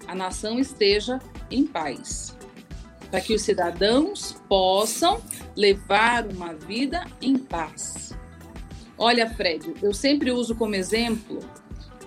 a 0.06 0.14
nação 0.14 0.58
esteja 0.58 1.18
em 1.50 1.66
paz, 1.66 2.36
para 3.10 3.20
que 3.20 3.34
os 3.34 3.42
cidadãos 3.42 4.36
possam 4.48 5.20
levar 5.56 6.26
uma 6.26 6.54
vida 6.54 7.04
em 7.20 7.36
paz. 7.36 8.14
Olha, 8.96 9.28
Fred, 9.30 9.74
eu 9.82 9.92
sempre 9.92 10.32
uso 10.32 10.56
como 10.56 10.74
exemplo. 10.74 11.38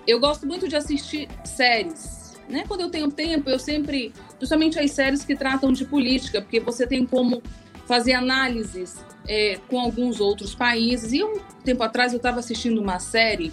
Eu 0.06 0.20
gosto 0.20 0.46
muito 0.46 0.68
de 0.68 0.76
assistir 0.76 1.28
séries. 1.44 2.34
Né? 2.48 2.64
Quando 2.66 2.82
eu 2.82 2.90
tenho 2.90 3.10
tempo, 3.10 3.48
eu 3.48 3.58
sempre. 3.58 4.12
Principalmente 4.36 4.78
as 4.78 4.90
séries 4.90 5.24
que 5.24 5.36
tratam 5.36 5.72
de 5.72 5.84
política, 5.84 6.42
porque 6.42 6.60
você 6.60 6.86
tem 6.86 7.06
como 7.06 7.42
fazer 7.86 8.12
análises 8.12 8.96
é, 9.26 9.58
com 9.68 9.78
alguns 9.78 10.20
outros 10.20 10.54
países. 10.54 11.12
E 11.12 11.22
um 11.22 11.38
tempo 11.64 11.82
atrás 11.82 12.12
eu 12.12 12.16
estava 12.16 12.38
assistindo 12.38 12.80
uma 12.80 12.98
série, 12.98 13.52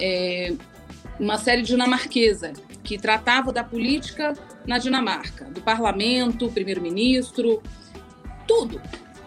é, 0.00 0.54
uma 1.18 1.38
série 1.38 1.62
dinamarquesa, 1.62 2.52
que 2.82 2.98
tratava 2.98 3.52
da 3.52 3.62
política 3.62 4.34
na 4.66 4.78
Dinamarca, 4.78 5.44
do 5.46 5.60
parlamento, 5.60 6.50
primeiro-ministro, 6.50 7.62
tudo. 8.46 8.80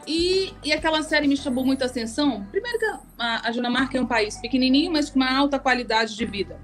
E, 0.07 0.53
e 0.63 0.71
aquela 0.71 1.01
série 1.01 1.27
me 1.27 1.35
chamou 1.35 1.65
muita 1.65 1.85
atenção. 1.85 2.45
Primeiro 2.51 2.77
que 2.77 2.85
a, 3.17 3.47
a 3.47 3.51
Dinamarca 3.51 3.97
é 3.97 4.01
um 4.01 4.05
país 4.05 4.37
pequenininho, 4.37 4.91
mas 4.91 5.09
com 5.09 5.19
uma 5.19 5.35
alta 5.35 5.57
qualidade 5.57 6.15
de 6.15 6.25
vida 6.25 6.59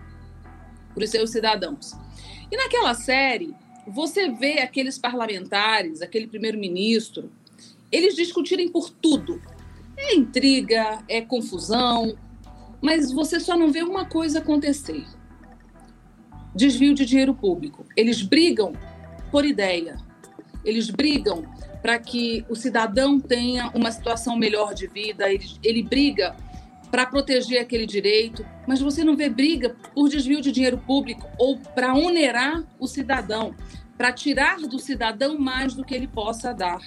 para 0.94 1.04
os 1.04 1.10
seus 1.10 1.32
cidadãos. 1.32 1.94
E 2.52 2.58
naquela 2.58 2.94
série, 2.94 3.56
você 3.88 4.30
vê 4.30 4.60
aqueles 4.60 5.00
parlamentares, 5.00 6.02
aquele 6.02 6.28
primeiro-ministro, 6.28 7.32
eles 7.92 8.16
discutirem 8.16 8.70
por 8.70 8.90
tudo. 8.90 9.42
É 9.98 10.16
intriga, 10.16 11.04
é 11.08 11.22
confusão, 11.22 12.16
mas 12.82 13.12
você 13.12 13.40
só 13.40 13.58
não 13.58 13.72
vê 13.72 13.84
uma 13.84 14.06
coisa 14.06 14.40
acontecer: 14.40 15.06
desvio 16.56 16.94
de 16.94 17.06
dinheiro 17.06 17.34
público. 17.34 17.86
Eles 17.96 18.22
brigam 18.22 18.74
por 19.32 19.46
ideia, 19.46 19.98
eles 20.64 20.90
brigam 20.90 21.44
para 21.82 21.98
que 21.98 22.46
o 22.50 22.56
cidadão 22.56 23.20
tenha 23.20 23.70
uma 23.74 23.92
situação 23.92 24.36
melhor 24.36 24.74
de 24.74 24.88
vida, 24.88 25.32
ele, 25.32 25.46
ele 25.64 25.84
briga 25.84 26.36
para 26.92 27.06
proteger 27.06 27.62
aquele 27.62 27.86
direito, 27.86 28.46
mas 28.68 28.82
você 28.82 29.04
não 29.04 29.16
vê 29.16 29.30
briga 29.30 29.76
por 29.96 30.10
desvio 30.10 30.42
de 30.42 30.52
dinheiro 30.52 30.78
público 30.78 31.26
ou 31.40 31.58
para 31.58 31.96
onerar 31.96 32.64
o 32.78 32.86
cidadão, 32.86 33.56
para 33.98 34.12
tirar 34.12 34.58
do 34.58 34.78
cidadão 34.78 35.40
mais 35.40 35.74
do 35.74 35.86
que 35.86 35.96
ele 35.96 36.08
possa 36.08 36.54
dar. 36.54 36.82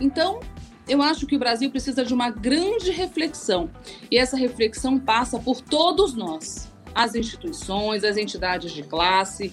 Então, 0.00 0.40
eu 0.88 1.00
acho 1.00 1.26
que 1.26 1.36
o 1.36 1.38
Brasil 1.38 1.70
precisa 1.70 2.04
de 2.04 2.12
uma 2.12 2.30
grande 2.30 2.90
reflexão, 2.90 3.70
e 4.10 4.18
essa 4.18 4.36
reflexão 4.36 4.98
passa 4.98 5.38
por 5.38 5.60
todos 5.60 6.14
nós, 6.14 6.70
as 6.94 7.14
instituições, 7.14 8.04
as 8.04 8.16
entidades 8.16 8.72
de 8.72 8.82
classe, 8.82 9.52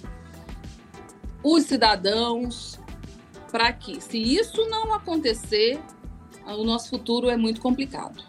os 1.43 1.63
cidadãos, 1.63 2.79
para 3.51 3.71
que, 3.71 3.99
se 4.01 4.17
isso 4.17 4.67
não 4.69 4.93
acontecer, 4.93 5.79
o 6.45 6.63
nosso 6.63 6.89
futuro 6.89 7.29
é 7.29 7.37
muito 7.37 7.61
complicado. 7.61 8.23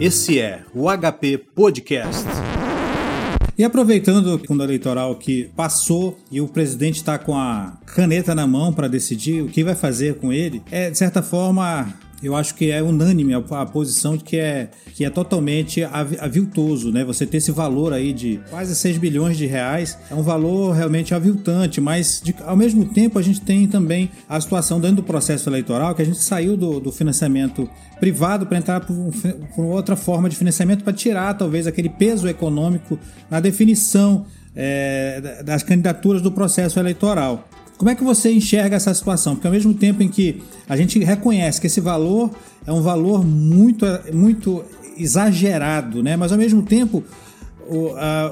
Esse 0.00 0.40
é 0.40 0.64
o 0.74 0.86
HP 0.88 1.38
Podcast. 1.54 2.24
E 3.60 3.64
aproveitando 3.64 4.36
o 4.36 4.38
fundo 4.38 4.64
eleitoral 4.64 5.14
que 5.16 5.50
passou 5.54 6.18
e 6.32 6.40
o 6.40 6.48
presidente 6.48 6.96
está 6.96 7.18
com 7.18 7.36
a 7.36 7.76
caneta 7.84 8.34
na 8.34 8.46
mão 8.46 8.72
para 8.72 8.88
decidir 8.88 9.42
o 9.42 9.48
que 9.48 9.62
vai 9.62 9.74
fazer 9.74 10.14
com 10.14 10.32
ele, 10.32 10.62
é 10.70 10.88
de 10.88 10.96
certa 10.96 11.22
forma 11.22 11.92
eu 12.22 12.36
acho 12.36 12.54
que 12.54 12.70
é 12.70 12.82
unânime 12.82 13.32
a, 13.34 13.66
posição 13.66 14.16
de 14.16 14.24
que 14.24 14.36
é, 14.36 14.70
que 14.94 15.04
é 15.04 15.10
totalmente 15.10 15.82
aviltoso, 15.84 16.92
né? 16.92 17.04
Você 17.04 17.26
ter 17.26 17.38
esse 17.38 17.50
valor 17.50 17.92
aí 17.92 18.12
de 18.12 18.40
quase 18.50 18.74
6 18.74 18.98
bilhões 18.98 19.36
de 19.36 19.46
reais 19.46 19.98
é 20.10 20.14
um 20.14 20.22
valor 20.22 20.72
realmente 20.72 21.14
aviltante, 21.14 21.80
mas 21.80 22.20
de, 22.22 22.34
ao 22.44 22.56
mesmo 22.56 22.84
tempo 22.84 23.18
a 23.18 23.22
gente 23.22 23.40
tem 23.40 23.66
também 23.66 24.10
a 24.28 24.40
situação 24.40 24.80
dentro 24.80 24.96
do 24.96 25.02
processo 25.02 25.48
eleitoral 25.48 25.94
que 25.94 26.02
a 26.02 26.04
gente 26.04 26.18
saiu 26.18 26.56
do, 26.56 26.78
do 26.78 26.92
financiamento 26.92 27.68
privado 27.98 28.46
para 28.46 28.58
entrar 28.58 28.80
por, 28.80 29.12
por, 29.54 29.64
outra 29.64 29.96
forma 29.96 30.28
de 30.28 30.36
financiamento 30.36 30.84
para 30.84 30.92
tirar 30.92 31.34
talvez 31.34 31.66
aquele 31.66 31.88
peso 31.88 32.28
econômico 32.28 32.98
na 33.30 33.40
definição 33.40 34.26
é, 34.54 35.42
das 35.44 35.62
candidaturas 35.62 36.20
do 36.20 36.32
processo 36.32 36.78
eleitoral. 36.78 37.48
Como 37.80 37.88
é 37.88 37.94
que 37.94 38.04
você 38.04 38.30
enxerga 38.30 38.76
essa 38.76 38.92
situação? 38.92 39.34
Porque 39.34 39.46
ao 39.46 39.52
mesmo 39.54 39.72
tempo 39.72 40.02
em 40.02 40.08
que 40.10 40.42
a 40.68 40.76
gente 40.76 40.98
reconhece 40.98 41.58
que 41.58 41.66
esse 41.66 41.80
valor 41.80 42.30
é 42.66 42.70
um 42.70 42.82
valor 42.82 43.24
muito, 43.24 43.86
muito 44.12 44.62
exagerado, 44.98 46.02
né? 46.02 46.14
mas 46.14 46.30
ao 46.30 46.36
mesmo 46.36 46.62
tempo 46.62 47.02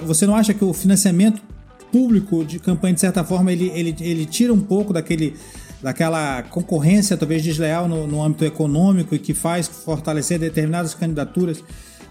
você 0.05 0.27
não 0.27 0.37
acha 0.37 0.53
que 0.53 0.63
o 0.63 0.75
financiamento 0.75 1.41
público 1.91 2.45
de 2.45 2.59
campanha, 2.59 2.93
de 2.93 3.01
certa 3.01 3.25
forma, 3.25 3.51
ele, 3.51 3.73
ele, 3.75 3.97
ele 4.03 4.27
tira 4.27 4.53
um 4.53 4.61
pouco 4.61 4.93
daquele, 4.93 5.35
daquela 5.83 6.43
concorrência 6.43 7.17
talvez 7.17 7.43
desleal 7.43 7.89
no, 7.89 8.07
no 8.07 8.23
âmbito 8.23 8.45
econômico 8.45 9.15
e 9.15 9.19
que 9.19 9.33
faz 9.33 9.67
fortalecer 9.67 10.39
determinadas 10.39 10.93
candidaturas 10.93 11.65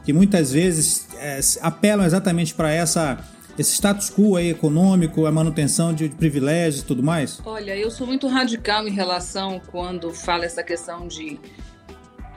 que 0.04 0.12
muitas 0.12 0.52
vezes 0.52 1.06
é, 1.20 1.40
apelam 1.62 2.04
exatamente 2.04 2.56
para 2.56 2.72
essa 2.72 3.20
esse 3.58 3.74
status 3.74 4.10
quo 4.10 4.36
aí 4.36 4.50
econômico, 4.50 5.26
a 5.26 5.32
manutenção 5.32 5.94
de, 5.94 6.08
de 6.08 6.16
privilégios 6.16 6.84
e 6.84 6.86
tudo 6.86 7.02
mais? 7.02 7.42
Olha, 7.44 7.76
eu 7.76 7.90
sou 7.90 8.06
muito 8.06 8.28
radical 8.28 8.88
em 8.88 8.92
relação 8.92 9.60
quando 9.72 10.14
fala 10.14 10.46
essa 10.46 10.64
questão 10.64 11.08
de 11.08 11.40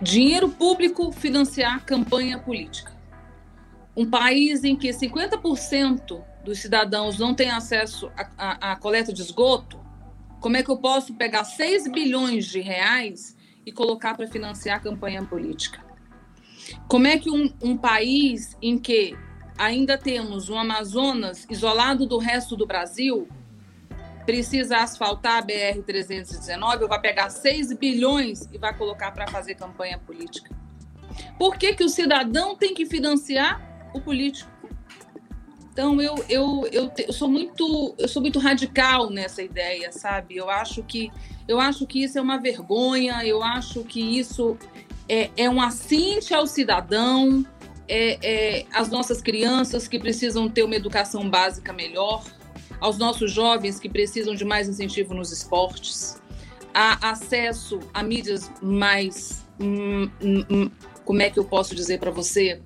dinheiro 0.01 0.49
público 0.49 1.13
financiar 1.13 1.85
campanha 1.85 2.39
política. 2.39 2.93
Um 3.95 4.09
país 4.09 4.65
em 4.65 4.75
que 4.75 4.89
50% 4.89 6.23
dos 6.43 6.59
cidadãos 6.59 7.19
não 7.19 7.35
têm 7.35 7.51
acesso 7.51 8.11
à 8.39 8.75
coleta 8.77 9.13
de 9.13 9.21
esgoto, 9.21 9.79
como 10.41 10.57
é 10.57 10.63
que 10.63 10.71
eu 10.71 10.79
posso 10.79 11.13
pegar 11.15 11.45
6 11.45 11.93
bilhões 11.93 12.47
de 12.47 12.61
reais 12.61 13.37
e 13.67 13.71
colocar 13.71 14.17
para 14.17 14.27
financiar 14.27 14.79
a 14.79 14.81
campanha 14.81 15.23
política? 15.23 15.85
Como 16.89 17.07
é 17.07 17.19
que 17.19 17.31
um, 17.31 17.53
um 17.63 17.77
país 17.77 18.57
em 18.63 18.79
que 18.79 19.15
ainda 19.61 19.99
temos 19.99 20.49
um 20.49 20.59
Amazonas 20.59 21.47
isolado 21.51 22.07
do 22.07 22.17
resto 22.17 22.57
do 22.57 22.67
Brasil, 22.67 23.29
precisa 24.25 24.79
asfaltar 24.79 25.37
a 25.37 25.43
BR-319 25.43 26.83
ou 26.83 26.89
vai 26.89 26.99
pegar 26.99 27.29
6 27.29 27.75
bilhões 27.75 28.49
e 28.51 28.57
vai 28.57 28.75
colocar 28.75 29.11
para 29.11 29.27
fazer 29.27 29.57
campanha 29.57 29.99
política? 29.99 30.57
Por 31.39 31.59
que, 31.59 31.75
que 31.75 31.85
o 31.85 31.91
cidadão 31.91 32.57
tem 32.57 32.73
que 32.73 32.87
financiar 32.87 33.61
o 33.93 34.01
político? 34.01 34.51
Então 35.71 36.01
eu, 36.01 36.15
eu, 36.27 36.67
eu, 36.73 36.93
eu, 36.97 37.13
sou 37.13 37.29
muito 37.29 37.95
eu 37.99 38.09
sou 38.09 38.23
muito 38.23 38.39
radical 38.39 39.11
nessa 39.11 39.43
ideia, 39.43 39.93
sabe? 39.93 40.37
Eu 40.37 40.49
acho 40.49 40.83
que 40.83 41.13
eu 41.47 41.61
acho 41.61 41.87
que 41.87 42.03
isso 42.03 42.19
é 42.19 42.23
uma 42.23 42.39
vergonha, 42.39 43.25
eu 43.27 43.43
acho 43.43 43.85
que 43.85 44.01
isso 44.19 44.57
é, 45.07 45.31
é 45.37 45.51
um 45.51 45.61
assinte 45.61 46.33
ao 46.33 46.47
cidadão, 46.47 47.45
é, 47.91 48.19
é, 48.23 48.67
as 48.73 48.89
nossas 48.89 49.21
crianças 49.21 49.89
que 49.89 49.99
precisam 49.99 50.49
ter 50.49 50.63
uma 50.63 50.77
educação 50.77 51.29
básica 51.29 51.73
melhor, 51.73 52.25
aos 52.81 52.97
nossos 52.97 53.33
jovens 53.33 53.81
que 53.81 53.89
precisam 53.89 54.35
de 54.35 54.45
mais 54.45 54.69
incentivo 54.69 55.13
nos 55.13 55.33
esportes, 55.33 56.23
a 56.73 57.11
acesso 57.11 57.81
a 57.93 58.01
mídias 58.03 58.51
mais 58.63 59.45
hum, 59.61 60.09
hum, 60.23 60.71
como 61.05 61.21
é 61.21 61.29
que 61.29 61.41
eu 61.41 61.45
posso 61.45 61.75
dizer 61.75 61.99
para 61.99 62.13
você? 62.13 62.63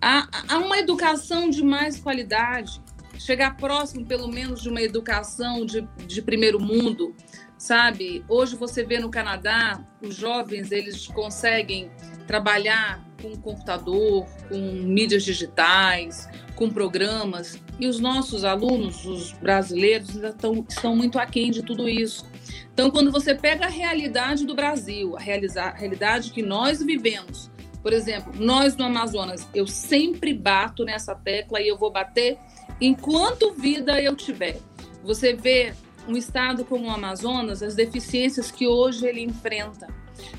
Há, 0.00 0.28
há 0.48 0.58
uma 0.58 0.78
educação 0.78 1.48
de 1.48 1.64
mais 1.64 1.98
qualidade, 1.98 2.82
chegar 3.18 3.56
próximo, 3.56 4.04
pelo 4.04 4.28
menos, 4.28 4.60
de 4.60 4.68
uma 4.68 4.82
educação 4.82 5.64
de, 5.64 5.80
de 6.06 6.20
primeiro 6.20 6.60
mundo, 6.60 7.14
sabe? 7.56 8.22
Hoje 8.28 8.54
você 8.54 8.84
vê 8.84 8.98
no 8.98 9.10
Canadá, 9.10 9.82
os 10.02 10.14
jovens, 10.14 10.70
eles 10.70 11.06
conseguem 11.08 11.90
trabalhar 12.28 13.02
com 13.20 13.34
computador, 13.36 14.26
com 14.48 14.58
mídias 14.58 15.24
digitais, 15.24 16.28
com 16.54 16.68
programas, 16.68 17.58
e 17.80 17.86
os 17.86 17.98
nossos 17.98 18.44
alunos, 18.44 19.04
os 19.06 19.32
brasileiros, 19.32 20.10
ainda 20.10 20.28
estão, 20.28 20.64
estão 20.68 20.94
muito 20.94 21.18
aquém 21.18 21.50
de 21.50 21.62
tudo 21.62 21.88
isso. 21.88 22.26
Então, 22.72 22.90
quando 22.90 23.10
você 23.10 23.34
pega 23.34 23.64
a 23.64 23.68
realidade 23.68 24.44
do 24.44 24.54
Brasil, 24.54 25.16
a, 25.16 25.20
realizar, 25.20 25.70
a 25.70 25.76
realidade 25.76 26.30
que 26.30 26.42
nós 26.42 26.82
vivemos, 26.82 27.50
por 27.82 27.94
exemplo, 27.94 28.32
nós 28.36 28.76
no 28.76 28.84
Amazonas, 28.84 29.48
eu 29.54 29.66
sempre 29.66 30.34
bato 30.34 30.84
nessa 30.84 31.14
tecla 31.14 31.62
e 31.62 31.68
eu 31.68 31.78
vou 31.78 31.90
bater 31.90 32.36
enquanto 32.80 33.52
vida 33.52 34.00
eu 34.02 34.14
tiver. 34.14 34.58
Você 35.02 35.32
vê 35.32 35.72
um 36.06 36.16
estado 36.16 36.64
como 36.64 36.88
o 36.88 36.90
Amazonas, 36.90 37.62
as 37.62 37.74
deficiências 37.74 38.50
que 38.50 38.66
hoje 38.66 39.06
ele 39.06 39.22
enfrenta. 39.22 39.88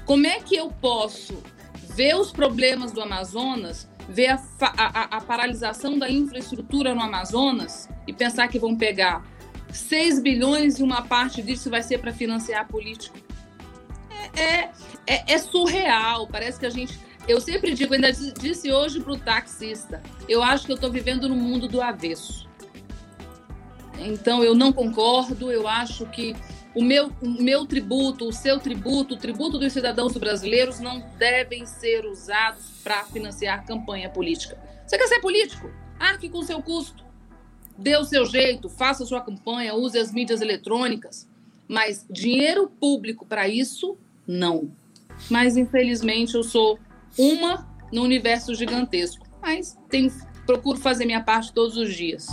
Como 0.06 0.28
é 0.28 0.40
que 0.40 0.56
eu 0.56 0.70
posso 0.70 1.42
ver 2.00 2.16
os 2.16 2.32
problemas 2.32 2.94
do 2.94 3.02
Amazonas, 3.02 3.90
ver 4.08 4.28
a, 4.28 4.40
a, 4.62 5.18
a 5.18 5.22
paralisação 5.22 6.00
da 6.00 6.10
infraestrutura 6.10 6.96
no 6.96 7.02
Amazonas 7.02 7.90
e 8.08 8.14
pensar 8.14 8.48
que 8.48 8.58
vão 8.58 8.74
pegar 8.74 9.22
6 9.70 10.22
bilhões 10.22 10.80
e 10.80 10.84
uma 10.84 11.02
parte 11.02 11.42
disso 11.42 11.70
vai 11.70 11.84
ser 11.84 11.98
para 11.98 12.14
financiar 12.14 12.62
a 12.62 12.64
política? 12.64 13.20
É, 14.34 14.42
é, 14.42 14.72
é, 15.06 15.34
é 15.34 15.38
surreal. 15.38 16.26
Parece 16.28 16.58
que 16.58 16.66
a 16.66 16.70
gente 16.70 16.98
eu 17.28 17.42
sempre 17.42 17.74
digo, 17.74 17.94
ainda 17.94 18.14
disse 18.14 18.72
hoje 18.72 19.02
para 19.02 19.12
o 19.12 19.20
taxista, 19.20 20.02
eu 20.30 20.42
acho 20.42 20.66
que 20.66 20.72
eu 20.72 20.76
estou 20.76 20.90
vivendo 20.90 21.28
no 21.28 21.36
mundo 21.36 21.68
do 21.68 21.82
avesso. 21.82 22.48
Então, 24.00 24.42
eu 24.42 24.56
não 24.56 24.72
concordo, 24.72 25.52
eu 25.52 25.68
acho 25.68 26.06
que 26.06 26.34
o 26.76 26.84
meu, 26.84 27.12
o 27.22 27.30
meu 27.42 27.66
tributo, 27.66 28.28
o 28.28 28.34
seu 28.34 28.60
tributo, 28.60 29.16
o 29.16 29.18
tributo 29.18 29.58
dos 29.58 29.74
cidadãos 29.74 30.16
brasileiros 30.16 30.80
não 30.80 31.04
devem 31.18 31.66
ser 31.66 32.06
usados 32.06 32.82
para 32.84 33.04
financiar 33.06 33.66
campanha 33.66 34.10
política. 34.10 34.58
Você 34.86 34.98
quer 34.98 35.08
ser 35.08 35.20
político? 35.20 35.70
Arque 36.00 36.30
com 36.30 36.42
seu 36.42 36.62
custo. 36.62 37.04
Dê 37.78 37.98
o 37.98 38.04
seu 38.04 38.26
jeito, 38.26 38.70
faça 38.70 39.06
sua 39.06 39.22
campanha, 39.22 39.74
use 39.74 39.98
as 39.98 40.12
mídias 40.12 40.42
eletrônicas. 40.42 41.28
Mas 41.68 42.06
dinheiro 42.10 42.70
público 42.80 43.26
para 43.26 43.48
isso, 43.48 43.98
não. 44.28 44.72
Mas, 45.30 45.58
infelizmente, 45.58 46.36
eu 46.36 46.44
sou 46.44 46.80
uma 47.18 47.68
no 47.92 48.04
universo 48.04 48.54
gigantesco. 48.56 49.26
Mas 49.42 49.78
tenho, 49.90 50.12
procuro 50.46 50.80
fazer 50.80 51.06
minha 51.06 51.24
parte 51.24 51.54
todos 51.54 51.78
os 51.78 51.96
dias. 51.96 52.28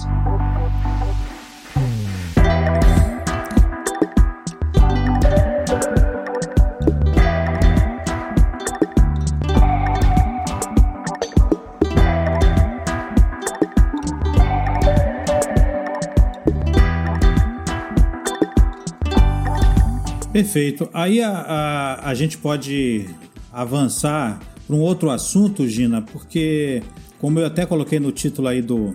Perfeito. 20.37 20.87
Aí 20.93 21.23
a, 21.23 21.31
a, 21.31 22.11
a 22.11 22.15
gente 22.15 22.37
pode 22.37 23.07
avançar 23.51 24.39
para 24.67 24.77
um 24.77 24.81
outro 24.81 25.09
assunto, 25.09 25.67
Gina, 25.67 26.03
porque, 26.03 26.83
como 27.19 27.39
eu 27.39 27.47
até 27.47 27.65
coloquei 27.65 27.99
no 27.99 28.13
título 28.13 28.47
aí 28.47 28.61
do, 28.61 28.95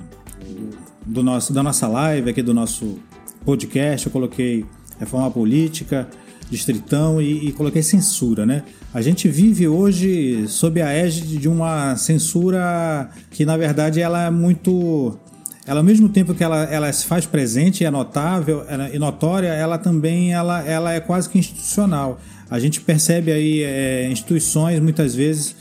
do 1.04 1.24
nosso, 1.24 1.52
da 1.52 1.64
nossa 1.64 1.88
live, 1.88 2.30
aqui 2.30 2.44
do 2.44 2.54
nosso 2.54 3.00
podcast, 3.44 4.06
eu 4.06 4.14
coloquei 4.14 4.68
reforma 5.00 5.32
política, 5.32 6.08
distritão 6.48 7.20
e, 7.20 7.48
e, 7.48 7.52
coloquei 7.54 7.82
censura, 7.82 8.46
né? 8.46 8.62
A 8.94 9.02
gente 9.02 9.28
vive 9.28 9.68
hoje 9.68 10.48
sob 10.48 10.80
a 10.80 10.92
égide 10.92 11.38
de 11.38 11.50
uma 11.50 11.96
censura 11.96 13.10
que, 13.32 13.46
na 13.46 13.58
verdade, 13.58 14.00
ela 14.00 14.28
é 14.28 14.30
muito... 14.30 15.18
Ela, 15.66 15.80
ao 15.80 15.84
mesmo 15.84 16.10
tempo 16.10 16.34
que 16.34 16.44
ela, 16.44 16.64
ela 16.64 16.92
se 16.92 17.06
faz 17.06 17.26
presente, 17.26 17.86
é 17.86 17.92
notável 17.92 18.64
é, 18.68 18.96
e 18.96 19.00
notória, 19.00 19.48
ela 19.48 19.78
também 19.78 20.34
ela, 20.34 20.64
ela 20.68 20.94
é 20.94 21.00
quase 21.00 21.30
que 21.30 21.38
institucional. 21.38 22.20
A 22.50 22.60
gente 22.60 22.82
percebe 22.82 23.32
aí 23.32 23.64
é, 23.64 24.10
instituições 24.10 24.80
muitas 24.80 25.14
vezes 25.14 25.56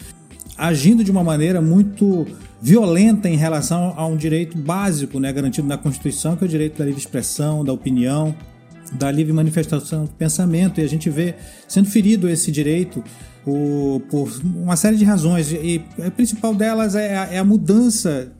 agindo 0.56 1.04
de 1.04 1.10
uma 1.10 1.24
maneira 1.24 1.60
muito 1.60 2.26
violenta 2.60 3.28
em 3.28 3.36
relação 3.36 3.94
a 3.96 4.06
um 4.06 4.16
direito 4.16 4.56
básico, 4.56 5.18
né, 5.18 5.32
garantido 5.32 5.66
na 5.66 5.78
Constituição, 5.78 6.36
que 6.36 6.44
é 6.44 6.46
o 6.46 6.48
direito 6.48 6.78
da 6.78 6.84
livre 6.84 7.00
expressão, 7.00 7.64
da 7.64 7.72
opinião, 7.72 8.34
da 8.92 9.10
livre 9.10 9.32
manifestação 9.32 10.04
do 10.04 10.10
pensamento. 10.10 10.80
E 10.80 10.84
a 10.84 10.88
gente 10.88 11.08
vê 11.08 11.34
sendo 11.66 11.88
ferido 11.88 12.28
esse 12.28 12.50
direito 12.50 13.02
por, 13.44 14.02
por 14.10 14.30
uma 14.44 14.76
série 14.76 14.96
de 14.96 15.04
razões. 15.04 15.50
E 15.52 15.82
a 16.04 16.10
principal 16.10 16.54
delas 16.54 16.94
é 16.94 17.16
a, 17.16 17.24
é 17.32 17.38
a 17.38 17.44
mudança 17.44 18.30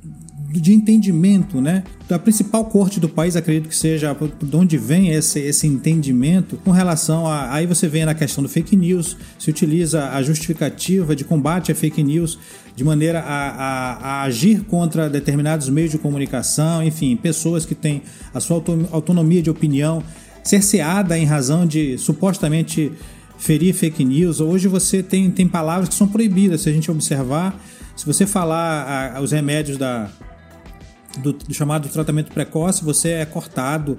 de 0.58 0.72
entendimento, 0.74 1.60
né? 1.60 1.84
Da 2.08 2.18
principal 2.18 2.64
corte 2.64 2.98
do 2.98 3.08
país, 3.08 3.36
acredito 3.36 3.68
que 3.68 3.76
seja 3.76 4.16
de 4.42 4.56
onde 4.56 4.76
vem 4.76 5.10
esse, 5.10 5.38
esse 5.38 5.66
entendimento 5.66 6.56
com 6.64 6.72
relação 6.72 7.26
a. 7.26 7.52
Aí 7.52 7.66
você 7.66 7.86
vem 7.86 8.04
na 8.04 8.14
questão 8.14 8.42
do 8.42 8.48
fake 8.48 8.74
news, 8.74 9.16
se 9.38 9.48
utiliza 9.48 10.10
a 10.10 10.22
justificativa 10.22 11.14
de 11.14 11.24
combate 11.24 11.70
a 11.70 11.74
fake 11.74 12.02
news 12.02 12.38
de 12.74 12.82
maneira 12.82 13.20
a, 13.20 13.50
a, 13.50 13.92
a 13.92 14.22
agir 14.22 14.62
contra 14.64 15.08
determinados 15.08 15.68
meios 15.68 15.90
de 15.90 15.98
comunicação, 15.98 16.82
enfim, 16.82 17.16
pessoas 17.16 17.64
que 17.64 17.74
têm 17.74 18.02
a 18.34 18.40
sua 18.40 18.62
autonomia 18.90 19.42
de 19.42 19.50
opinião 19.50 20.02
cerceada 20.42 21.16
em 21.18 21.24
razão 21.24 21.66
de 21.66 21.96
supostamente 21.98 22.90
ferir 23.38 23.74
fake 23.74 24.04
news. 24.04 24.40
Hoje 24.40 24.66
você 24.66 25.02
tem, 25.02 25.30
tem 25.30 25.46
palavras 25.46 25.88
que 25.88 25.94
são 25.94 26.08
proibidas, 26.08 26.62
se 26.62 26.68
a 26.68 26.72
gente 26.72 26.90
observar. 26.90 27.60
Se 27.96 28.06
você 28.06 28.26
falar 28.26 29.14
a, 29.16 29.20
os 29.20 29.32
remédios 29.32 29.76
da, 29.76 30.10
do, 31.18 31.32
do 31.32 31.54
chamado 31.54 31.88
tratamento 31.88 32.32
precoce, 32.32 32.84
você 32.84 33.10
é 33.10 33.24
cortado 33.24 33.98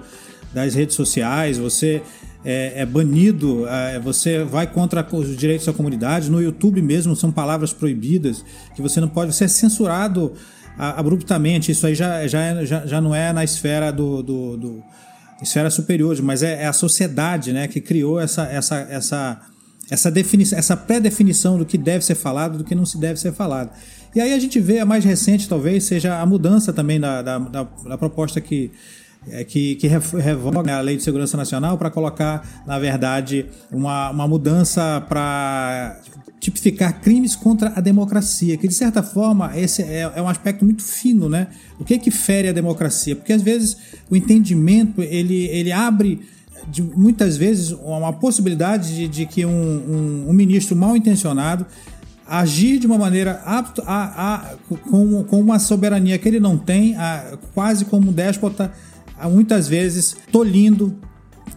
das 0.52 0.74
redes 0.74 0.94
sociais, 0.96 1.58
você 1.58 2.02
é, 2.44 2.82
é, 2.82 2.86
banido, 2.86 3.66
é, 3.68 3.98
você 4.00 4.44
vai 4.44 4.66
contra 4.66 5.06
os 5.12 5.36
direitos 5.36 5.66
da 5.66 5.72
comunidade. 5.72 6.30
No 6.30 6.42
YouTube 6.42 6.82
mesmo 6.82 7.14
são 7.14 7.30
palavras 7.30 7.72
proibidas 7.72 8.44
que 8.74 8.82
você 8.82 9.00
não 9.00 9.08
pode, 9.08 9.34
você 9.34 9.44
é 9.44 9.48
censurado 9.48 10.32
abruptamente. 10.76 11.70
Isso 11.70 11.86
aí 11.86 11.94
já, 11.94 12.26
já, 12.26 12.40
é, 12.40 12.66
já, 12.66 12.86
já 12.86 13.00
não 13.00 13.14
é 13.14 13.32
na 13.32 13.44
esfera 13.44 13.92
do, 13.92 14.22
do, 14.22 14.56
do 14.56 14.82
esfera 15.40 15.70
superior, 15.70 16.20
mas 16.22 16.42
é, 16.42 16.62
é, 16.62 16.66
a 16.66 16.72
sociedade, 16.72 17.52
né, 17.52 17.68
que 17.68 17.80
criou 17.80 18.20
essa 18.20 18.44
essa 18.44 18.76
essa 18.90 19.40
essa 19.92 20.10
definição, 20.10 20.58
essa 20.58 20.74
pré-definição 20.74 21.58
do 21.58 21.66
que 21.66 21.76
deve 21.76 22.02
ser 22.02 22.14
falado, 22.14 22.56
do 22.56 22.64
que 22.64 22.74
não 22.74 22.86
se 22.86 22.96
deve 22.96 23.20
ser 23.20 23.30
falado. 23.30 23.70
E 24.14 24.20
aí 24.22 24.32
a 24.32 24.38
gente 24.38 24.58
vê 24.58 24.78
a 24.78 24.86
mais 24.86 25.04
recente, 25.04 25.46
talvez, 25.46 25.84
seja 25.84 26.18
a 26.18 26.24
mudança 26.24 26.72
também 26.72 26.98
da, 26.98 27.20
da, 27.20 27.38
da, 27.38 27.62
da 27.62 27.98
proposta 27.98 28.40
que, 28.40 28.70
é, 29.28 29.44
que, 29.44 29.74
que 29.74 29.86
revoga 29.86 30.78
a 30.78 30.80
Lei 30.80 30.96
de 30.96 31.02
Segurança 31.02 31.36
Nacional 31.36 31.76
para 31.76 31.90
colocar, 31.90 32.64
na 32.66 32.78
verdade, 32.78 33.44
uma, 33.70 34.08
uma 34.08 34.26
mudança 34.26 35.04
para 35.06 36.00
tipificar 36.40 37.02
crimes 37.02 37.36
contra 37.36 37.74
a 37.76 37.80
democracia, 37.82 38.56
que 38.56 38.66
de 38.66 38.74
certa 38.74 39.02
forma 39.02 39.52
esse 39.58 39.82
é, 39.82 40.10
é, 40.14 40.22
um 40.22 40.28
aspecto 40.28 40.64
muito 40.64 40.82
fino, 40.82 41.28
né? 41.28 41.48
O 41.78 41.84
que 41.84 41.94
é 41.94 41.98
que 41.98 42.10
fere 42.10 42.48
a 42.48 42.52
democracia? 42.52 43.14
Porque 43.14 43.32
às 43.32 43.42
vezes 43.42 43.76
o 44.08 44.16
entendimento 44.16 45.02
ele, 45.02 45.48
ele 45.48 45.70
abre 45.70 46.18
de, 46.68 46.82
muitas 46.82 47.36
vezes 47.36 47.72
uma 47.72 48.12
possibilidade 48.12 48.94
de, 48.94 49.08
de 49.08 49.26
que 49.26 49.44
um, 49.44 49.50
um, 49.50 50.26
um 50.28 50.32
ministro 50.32 50.76
mal 50.76 50.96
intencionado 50.96 51.66
agir 52.26 52.78
de 52.78 52.86
uma 52.86 52.96
maneira 52.96 53.42
apto 53.44 53.82
a, 53.86 54.34
a, 54.34 54.54
com, 54.88 55.22
com 55.24 55.40
uma 55.40 55.58
soberania 55.58 56.18
que 56.18 56.28
ele 56.28 56.40
não 56.40 56.56
tem, 56.56 56.96
a, 56.96 57.36
quase 57.54 57.84
como 57.84 58.10
um 58.10 58.12
déspota, 58.12 58.72
a, 59.18 59.28
muitas 59.28 59.68
vezes 59.68 60.16
tolindo 60.30 60.96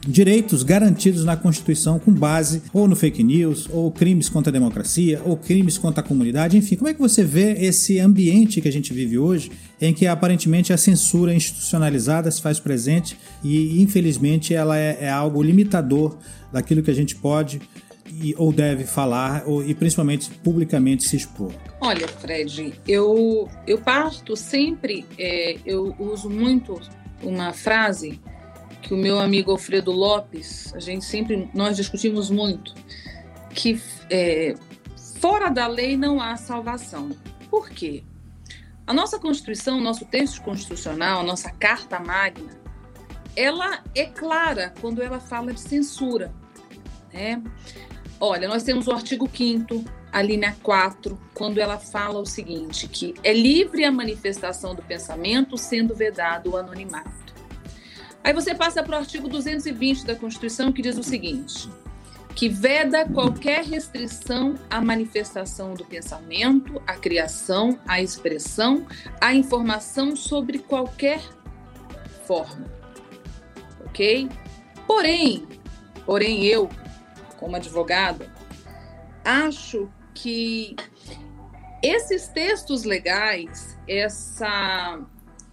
direitos 0.07 0.63
garantidos 0.63 1.25
na 1.25 1.35
Constituição 1.35 1.99
com 1.99 2.11
base 2.11 2.61
ou 2.73 2.87
no 2.87 2.95
fake 2.95 3.23
news, 3.23 3.67
ou 3.71 3.91
crimes 3.91 4.29
contra 4.29 4.51
a 4.51 4.53
democracia, 4.53 5.21
ou 5.25 5.35
crimes 5.35 5.77
contra 5.77 6.01
a 6.01 6.07
comunidade, 6.07 6.57
enfim. 6.57 6.75
Como 6.75 6.89
é 6.89 6.93
que 6.93 6.99
você 6.99 7.23
vê 7.23 7.53
esse 7.53 7.99
ambiente 7.99 8.61
que 8.61 8.67
a 8.67 8.71
gente 8.71 8.93
vive 8.93 9.17
hoje, 9.17 9.51
em 9.81 9.93
que 9.93 10.07
aparentemente 10.07 10.71
a 10.71 10.77
censura 10.77 11.33
institucionalizada 11.33 12.29
se 12.29 12.41
faz 12.41 12.59
presente 12.59 13.17
e, 13.43 13.81
infelizmente, 13.81 14.53
ela 14.53 14.77
é, 14.77 14.97
é 15.01 15.09
algo 15.09 15.41
limitador 15.41 16.17
daquilo 16.51 16.83
que 16.83 16.91
a 16.91 16.95
gente 16.95 17.15
pode 17.15 17.59
e, 18.21 18.33
ou 18.37 18.53
deve 18.53 18.83
falar 18.83 19.43
ou, 19.45 19.65
e 19.65 19.73
principalmente 19.73 20.29
publicamente 20.43 21.07
se 21.07 21.15
expor? 21.15 21.51
Olha, 21.81 22.07
Fred, 22.07 22.73
eu, 22.87 23.49
eu 23.67 23.77
parto 23.79 24.35
sempre, 24.35 25.05
é, 25.17 25.57
eu 25.65 25.95
uso 25.99 26.29
muito 26.29 26.79
uma 27.23 27.53
frase 27.53 28.19
que 28.85 28.93
o 28.93 28.97
meu 28.97 29.17
amigo 29.19 29.49
Alfredo 29.49 29.91
Lopes, 29.91 30.71
a 30.75 30.79
gente 30.79 31.03
sempre, 31.03 31.49
nós 31.55 31.75
discutimos 31.75 32.29
muito, 32.29 32.71
que 33.49 33.81
é, 34.11 34.53
fora 35.19 35.49
da 35.49 35.65
lei 35.65 35.97
não 35.97 36.21
há 36.21 36.37
salvação. 36.37 37.09
Por 37.49 37.71
quê? 37.71 38.03
A 38.85 38.93
nossa 38.93 39.17
Constituição, 39.17 39.81
nosso 39.81 40.05
texto 40.05 40.39
constitucional, 40.43 41.23
nossa 41.23 41.49
Carta 41.49 41.99
Magna, 41.99 42.51
ela 43.35 43.83
é 43.95 44.05
clara 44.05 44.71
quando 44.79 45.01
ela 45.01 45.19
fala 45.19 45.51
de 45.51 45.61
censura. 45.61 46.31
Né? 47.11 47.41
Olha, 48.19 48.47
nós 48.47 48.61
temos 48.61 48.85
o 48.85 48.91
artigo 48.91 49.27
5 49.27 49.83
a 50.11 50.21
linha 50.21 50.55
4, 50.61 51.19
quando 51.33 51.57
ela 51.57 51.79
fala 51.79 52.19
o 52.19 52.25
seguinte, 52.25 52.87
que 52.87 53.15
é 53.23 53.33
livre 53.33 53.83
a 53.83 53.91
manifestação 53.91 54.75
do 54.75 54.83
pensamento, 54.83 55.57
sendo 55.57 55.95
vedado 55.95 56.51
o 56.51 56.57
anonimato. 56.57 57.24
Aí 58.25 58.33
você 58.33 58.55
passa 58.55 58.81
para 58.81 58.95
o 58.95 58.99
artigo 58.99 59.29
220 59.29 60.03
da 60.03 60.15
Constituição, 60.15 60.71
que 60.71 60.81
diz 60.81 60.97
o 60.97 61.03
seguinte, 61.03 61.69
que 62.33 62.49
veda 62.49 63.07
qualquer 63.07 63.63
restrição 63.63 64.55
à 64.67 64.81
manifestação 64.81 65.75
do 65.75 65.85
pensamento, 65.85 66.81
à 66.87 66.95
criação, 66.95 67.79
à 67.87 68.01
expressão, 68.01 68.87
à 69.21 69.31
informação 69.35 70.15
sobre 70.15 70.57
qualquer 70.57 71.21
forma. 72.25 72.65
Ok? 73.85 74.27
Porém, 74.87 75.47
porém 76.03 76.45
eu, 76.45 76.67
como 77.37 77.57
advogada, 77.57 78.33
acho 79.23 79.87
que 80.15 80.75
esses 81.83 82.27
textos 82.29 82.85
legais, 82.85 83.77
essa 83.87 84.99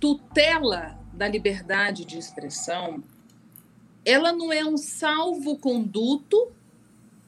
tutela 0.01 1.02
da 1.13 1.29
liberdade 1.29 2.05
de 2.05 2.19
expressão, 2.19 3.03
ela 4.05 4.33
não 4.33 4.53
é 4.53 4.65
um 4.65 4.77
salvo-conduto 4.77 6.53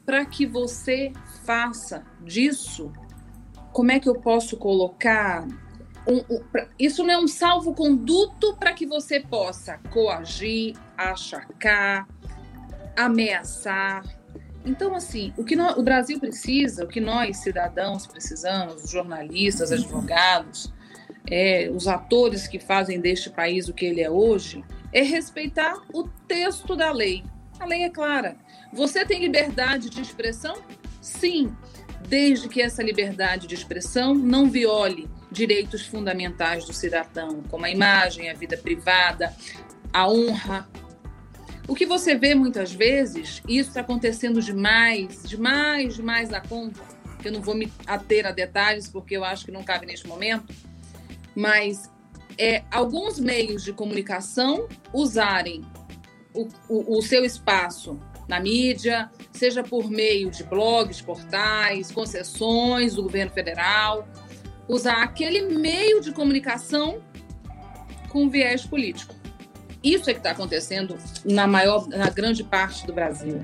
para 0.05 0.25
que 0.25 0.47
você 0.47 1.13
faça 1.45 2.05
disso. 2.21 2.93
Como 3.73 3.93
é 3.93 4.01
que 4.01 4.09
eu 4.09 4.21
posso 4.21 4.57
colocar? 4.57 5.47
Um, 6.07 6.19
um, 6.31 6.45
pra, 6.51 6.69
isso 6.79 7.03
não 7.03 7.11
é 7.11 7.19
um 7.19 7.29
salvo-conduto 7.29 8.57
para 8.57 8.73
que 8.73 8.87
você 8.87 9.21
possa 9.21 9.79
coagir, 9.91 10.77
achacar, 10.97 12.07
ameaçar, 12.97 14.05
então, 14.65 14.95
assim, 14.95 15.33
o 15.37 15.45
que 15.45 15.57
o 15.57 15.83
Brasil 15.83 16.19
precisa, 16.19 16.85
o 16.85 16.89
que 16.89 17.01
nós, 17.01 17.39
cidadãos, 17.39 18.07
precisamos, 18.07 18.85
os 18.85 18.91
jornalistas, 18.91 19.71
advogados, 19.71 20.73
é, 21.31 21.71
os 21.73 21.89
atores 21.89 22.47
que 22.47 22.59
fazem 22.59 23.01
deste 23.01 23.31
país 23.31 23.69
o 23.69 23.75
que 23.75 23.85
ele 23.85 24.01
é 24.01 24.11
hoje, 24.11 24.65
é 24.93 25.03
respeitar 25.03 25.83
o 25.93 26.09
texto 26.27 26.77
da 26.77 26.93
lei. 26.93 27.25
A 27.59 27.65
lei 27.65 27.83
é 27.83 27.91
clara. 27.91 28.37
Você 28.73 29.05
tem 29.05 29.21
liberdade 29.21 29.89
de 29.89 30.01
expressão? 30.01 30.63
Sim, 31.01 31.55
desde 32.09 32.49
que 32.49 32.61
essa 32.61 32.83
liberdade 32.83 33.47
de 33.47 33.55
expressão 33.55 34.15
não 34.15 34.51
viole 34.51 35.09
direitos 35.31 35.87
fundamentais 35.87 36.65
do 36.65 36.73
cidadão, 36.73 37.43
como 37.51 37.65
a 37.65 37.71
imagem, 37.71 38.31
a 38.31 38.35
vida 38.35 38.57
privada, 38.57 39.35
a 39.93 40.09
honra, 40.09 40.69
o 41.67 41.75
que 41.75 41.87
você 41.87 42.15
vê 42.15 42.35
muitas 42.35 42.73
vezes, 42.73 43.43
isso 43.49 43.71
está 43.71 43.81
acontecendo 43.81 44.41
demais, 44.41 45.23
demais, 45.25 45.97
demais 45.97 46.29
da 46.29 46.41
conta, 46.41 46.81
eu 47.25 47.33
não 47.33 47.41
vou 47.41 47.55
me 47.55 47.73
ater 47.87 48.27
a 48.27 48.31
detalhes 48.31 48.89
porque 48.89 49.17
eu 49.17 49.25
acho 49.25 49.47
que 49.47 49.51
não 49.51 49.65
cabe 49.65 49.87
neste 49.87 50.07
momento, 50.07 50.55
mas 51.35 51.91
é, 52.39 52.65
alguns 52.71 53.19
meios 53.19 53.63
de 53.65 53.73
comunicação 53.73 54.69
usarem 54.93 55.63
o, 56.33 56.49
o, 56.69 56.99
o 56.99 57.03
seu 57.03 57.25
espaço 57.25 57.99
na 58.29 58.41
mídia, 58.41 59.11
seja 59.33 59.63
por 59.63 59.91
meio 59.91 60.31
de 60.31 60.43
blogs, 60.45 61.01
portais, 61.01 61.91
concessões 61.91 62.95
do 62.95 63.03
governo 63.03 63.31
federal, 63.33 64.09
usar 64.69 65.03
aquele 65.03 65.43
meio 65.43 66.01
de 66.01 66.13
comunicação 66.13 67.03
com 68.09 68.29
viés 68.29 68.65
político. 68.65 69.15
Isso 69.83 70.09
é 70.09 70.15
que 70.15 70.21
está 70.21 70.31
acontecendo 70.31 70.97
na 71.25 71.47
maior, 71.47 71.87
na 71.89 72.09
grande 72.09 72.43
parte 72.43 72.87
do 72.87 72.93
Brasil. 72.93 73.43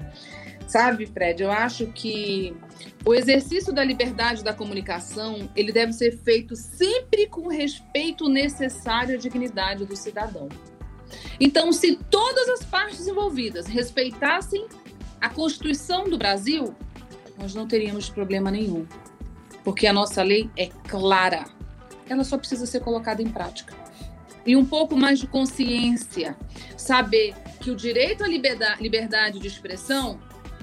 Sabe, 0.66 1.04
Fred, 1.04 1.42
eu 1.42 1.50
acho 1.50 1.86
que 1.88 2.56
o 3.04 3.14
exercício 3.14 3.72
da 3.72 3.82
liberdade 3.82 4.44
da 4.44 4.52
comunicação, 4.52 5.50
ele 5.56 5.72
deve 5.72 5.92
ser 5.92 6.18
feito 6.18 6.54
sempre 6.54 7.26
com 7.26 7.48
respeito 7.48 8.28
necessário 8.28 9.14
à 9.14 9.18
dignidade 9.18 9.84
do 9.84 9.96
cidadão. 9.96 10.48
Então, 11.40 11.72
se 11.72 11.96
todas 12.10 12.48
as 12.48 12.64
partes 12.64 13.06
envolvidas 13.06 13.66
respeitassem 13.66 14.66
a 15.20 15.28
Constituição 15.28 16.04
do 16.04 16.18
Brasil, 16.18 16.74
nós 17.38 17.54
não 17.54 17.66
teríamos 17.66 18.08
problema 18.08 18.50
nenhum. 18.50 18.86
Porque 19.64 19.86
a 19.86 19.92
nossa 19.92 20.22
lei 20.22 20.50
é 20.56 20.66
clara. 20.66 21.44
Ela 22.08 22.24
só 22.24 22.36
precisa 22.36 22.66
ser 22.66 22.80
colocada 22.80 23.22
em 23.22 23.28
prática 23.28 23.80
e 24.44 24.56
um 24.56 24.64
pouco 24.64 24.96
mais 24.96 25.18
de 25.18 25.26
consciência. 25.26 26.36
Saber 26.76 27.34
que 27.60 27.70
o 27.70 27.76
direito 27.76 28.24
à 28.24 28.26
liberdade 28.26 29.38
de 29.38 29.46
expressão, 29.46 30.20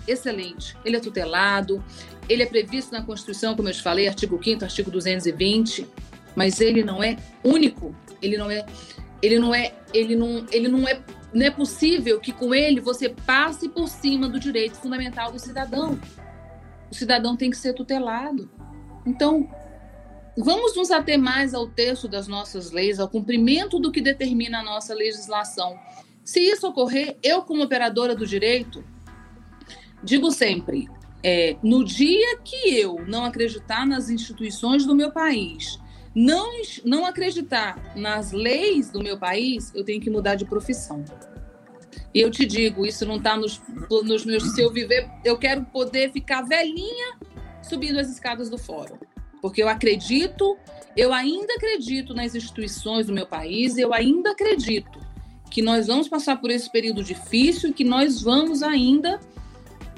excelente, 0.08 0.76
ele 0.84 0.98
é 0.98 1.00
tutelado, 1.00 1.84
ele 2.30 2.44
é 2.44 2.46
previsto 2.46 2.92
na 2.92 3.02
Constituição, 3.02 3.56
como 3.56 3.70
eu 3.70 3.74
te 3.74 3.82
falei, 3.82 4.08
artigo 4.08 4.40
5 4.42 4.64
artigo 4.64 4.92
220, 4.92 5.88
mas 6.36 6.62
ele 6.62 6.84
não 6.84 7.02
é 7.04 7.18
único, 7.44 7.96
ele 8.22 8.38
não 8.38 8.50
é 8.50 8.66
ele 9.22 9.40
não 9.40 9.54
é 9.54 9.74
ele 9.94 10.16
não 10.16 10.46
ele 10.52 10.68
não 10.68 10.88
é 10.88 11.02
não 11.34 11.46
é 11.46 11.52
possível 11.52 12.20
que 12.20 12.32
com 12.32 12.54
ele 12.54 12.80
você 12.80 13.10
passe 13.10 13.68
por 13.68 13.88
cima 13.88 14.30
do 14.30 14.40
direito 14.40 14.78
fundamental 14.78 15.32
do 15.32 15.40
cidadão. 15.40 16.00
O 16.90 16.96
cidadão 16.96 17.36
tem 17.36 17.50
que 17.50 17.58
ser 17.58 17.74
tutelado. 17.74 18.50
Então, 19.06 19.50
Vamos 20.40 20.76
nos 20.76 20.92
ater 20.92 21.18
mais 21.18 21.56
ao 21.56 21.68
texto 21.68 22.08
das 22.08 22.28
nossas 22.28 22.70
leis, 22.70 23.00
ao 23.00 23.10
cumprimento 23.10 23.80
do 23.80 23.92
que 23.92 24.00
determina 24.00 24.60
a 24.60 24.64
nossa 24.64 24.94
legislação. 24.94 25.80
Se 26.24 26.40
isso 26.40 26.68
ocorrer, 26.68 27.18
eu, 27.24 27.42
como 27.42 27.64
operadora 27.64 28.16
do 28.16 28.28
direito, 28.28 28.84
digo 30.04 30.30
sempre: 30.30 30.88
é, 31.24 31.58
no 31.64 31.84
dia 31.84 32.38
que 32.44 32.76
eu 32.78 33.04
não 33.08 33.26
acreditar 33.26 33.86
nas 33.86 34.10
instituições 34.10 34.86
do 34.86 34.96
meu 34.96 35.12
país, 35.12 35.80
não, 36.16 36.50
não 36.84 37.06
acreditar 37.06 37.94
nas 37.96 38.32
leis 38.32 38.90
do 38.90 39.02
meu 39.02 39.18
país, 39.18 39.74
eu 39.76 39.84
tenho 39.84 40.02
que 40.02 40.10
mudar 40.10 40.36
de 40.36 40.46
profissão. 40.46 41.04
E 42.14 42.22
eu 42.22 42.32
te 42.32 42.46
digo, 42.46 42.86
isso 42.86 43.06
não 43.06 43.18
está 43.18 43.38
nos, 43.38 43.62
nos 44.04 44.26
meus. 44.26 44.44
Se 44.54 44.62
eu 44.62 44.72
viver, 44.72 45.08
eu 45.24 45.38
quero 45.38 45.64
poder 45.66 46.12
ficar 46.12 46.42
velhinha 46.42 47.18
subindo 47.62 48.00
as 48.00 48.10
escadas 48.10 48.50
do 48.50 48.58
fórum 48.58 48.98
porque 49.42 49.62
eu 49.62 49.70
acredito, 49.70 50.58
eu 50.96 51.14
ainda 51.14 51.54
acredito 51.54 52.14
nas 52.14 52.36
instituições 52.36 53.08
do 53.08 53.14
meu 53.14 53.26
país, 53.26 53.78
eu 53.78 53.94
ainda 53.94 54.32
acredito 54.32 55.00
que 55.50 55.62
nós 55.62 55.88
vamos 55.88 56.08
passar 56.08 56.38
por 56.38 56.52
esse 56.52 56.72
período 56.72 57.04
difícil 57.04 57.74
que 57.74 57.84
nós 57.84 58.22
vamos 58.22 58.62
ainda 58.62 59.20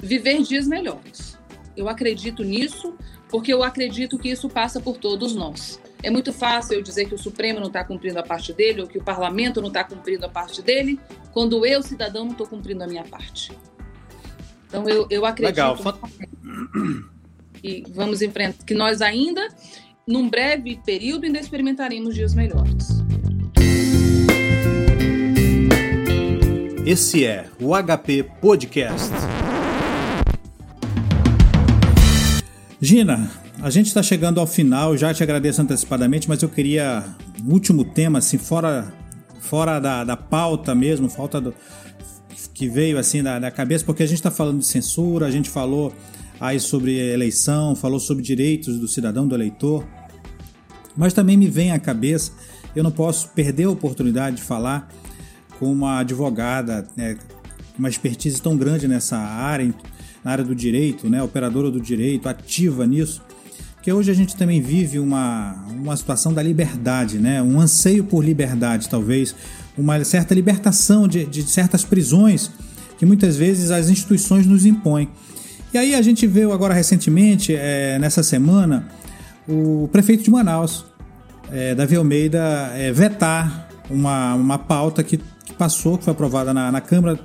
viver 0.02 0.42
dias 0.42 0.66
melhores. 0.66 1.38
Eu 1.76 1.88
acredito 1.88 2.42
nisso, 2.42 2.94
porque 3.28 3.52
eu 3.52 3.62
acredito 3.62 4.18
que 4.18 4.28
isso 4.28 4.48
passa 4.48 4.80
por 4.80 4.96
todos 4.96 5.34
nós. 5.34 5.80
É 6.02 6.10
muito 6.10 6.32
fácil 6.32 6.74
eu 6.74 6.82
dizer 6.82 7.06
que 7.06 7.14
o 7.14 7.18
Supremo 7.18 7.60
não 7.60 7.66
está 7.66 7.84
cumprindo 7.84 8.18
a 8.18 8.22
parte 8.22 8.52
dele, 8.52 8.82
ou 8.82 8.86
que 8.86 8.98
o 8.98 9.04
Parlamento 9.04 9.60
não 9.60 9.68
está 9.68 9.84
cumprindo 9.84 10.24
a 10.24 10.28
parte 10.28 10.62
dele, 10.62 10.98
quando 11.32 11.64
eu, 11.64 11.82
cidadão, 11.82 12.24
não 12.24 12.32
estou 12.32 12.46
cumprindo 12.46 12.82
a 12.82 12.86
minha 12.86 13.04
parte. 13.04 13.52
Então, 14.66 14.88
eu, 14.88 15.06
eu 15.10 15.26
acredito. 15.26 15.56
Legal 15.56 15.76
e 17.62 17.84
vamos 17.90 18.22
enfrentar, 18.22 18.64
que 18.64 18.74
nós 18.74 19.02
ainda, 19.02 19.46
num 20.06 20.28
breve 20.28 20.80
período, 20.84 21.24
ainda 21.24 21.38
experimentaremos 21.38 22.14
dias 22.14 22.34
melhores. 22.34 22.88
Esse 26.86 27.24
é 27.24 27.46
o 27.60 27.70
HP 27.74 28.24
Podcast. 28.40 29.10
Gina, 32.82 33.30
a 33.60 33.68
gente 33.68 33.88
está 33.88 34.02
chegando 34.02 34.40
ao 34.40 34.46
final, 34.46 34.96
já 34.96 35.12
te 35.12 35.22
agradeço 35.22 35.60
antecipadamente, 35.60 36.26
mas 36.26 36.42
eu 36.42 36.48
queria 36.48 37.04
um 37.44 37.52
último 37.52 37.84
tema, 37.84 38.20
assim, 38.20 38.38
fora, 38.38 38.90
fora 39.38 39.78
da, 39.78 40.02
da 40.02 40.16
pauta 40.16 40.74
mesmo, 40.74 41.06
falta 41.10 41.38
do, 41.42 41.54
que 42.54 42.68
veio 42.68 42.98
assim 42.98 43.22
da, 43.22 43.38
da 43.38 43.50
cabeça, 43.50 43.84
porque 43.84 44.02
a 44.02 44.06
gente 44.06 44.16
está 44.16 44.30
falando 44.30 44.60
de 44.60 44.66
censura, 44.66 45.26
a 45.26 45.30
gente 45.30 45.50
falou 45.50 45.92
aí 46.40 46.58
sobre 46.58 46.98
eleição, 46.98 47.76
falou 47.76 48.00
sobre 48.00 48.22
direitos 48.22 48.78
do 48.78 48.88
cidadão, 48.88 49.28
do 49.28 49.34
eleitor. 49.34 49.86
Mas 50.96 51.12
também 51.12 51.36
me 51.36 51.48
vem 51.48 51.72
à 51.72 51.78
cabeça, 51.78 52.32
eu 52.74 52.82
não 52.82 52.90
posso 52.90 53.28
perder 53.28 53.64
a 53.64 53.70
oportunidade 53.70 54.36
de 54.36 54.42
falar 54.42 54.88
com 55.58 55.70
uma 55.70 55.98
advogada, 55.98 56.86
né, 56.96 57.18
uma 57.78 57.90
expertise 57.90 58.40
tão 58.40 58.56
grande 58.56 58.88
nessa 58.88 59.18
área, 59.18 59.74
na 60.24 60.32
área 60.32 60.44
do 60.44 60.54
direito, 60.54 61.08
né, 61.08 61.22
operadora 61.22 61.70
do 61.70 61.80
direito, 61.80 62.28
ativa 62.28 62.86
nisso, 62.86 63.22
que 63.82 63.92
hoje 63.92 64.10
a 64.10 64.14
gente 64.14 64.36
também 64.36 64.60
vive 64.60 64.98
uma, 64.98 65.64
uma 65.70 65.96
situação 65.96 66.32
da 66.32 66.42
liberdade, 66.42 67.18
né, 67.18 67.42
um 67.42 67.60
anseio 67.60 68.04
por 68.04 68.24
liberdade, 68.24 68.88
talvez, 68.88 69.34
uma 69.76 70.02
certa 70.04 70.34
libertação 70.34 71.08
de, 71.08 71.24
de 71.24 71.42
certas 71.42 71.84
prisões 71.84 72.50
que 72.98 73.06
muitas 73.06 73.36
vezes 73.36 73.70
as 73.70 73.88
instituições 73.88 74.46
nos 74.46 74.66
impõem. 74.66 75.08
E 75.72 75.78
aí 75.78 75.94
a 75.94 76.02
gente 76.02 76.26
viu 76.26 76.52
agora 76.52 76.74
recentemente, 76.74 77.54
é, 77.54 77.98
nessa 77.98 78.22
semana, 78.22 78.86
o 79.48 79.88
prefeito 79.90 80.22
de 80.22 80.30
Manaus, 80.30 80.84
é, 81.50 81.74
Davi 81.74 81.96
Almeida, 81.96 82.72
é, 82.74 82.92
vetar 82.92 83.68
uma, 83.88 84.34
uma 84.34 84.58
pauta 84.58 85.02
que, 85.02 85.16
que, 85.16 85.52
passou, 85.54 85.96
que 85.96 86.04
foi 86.04 86.12
aprovada 86.12 86.52
na, 86.52 86.70
na, 86.70 86.80
Câmara, 86.80 87.18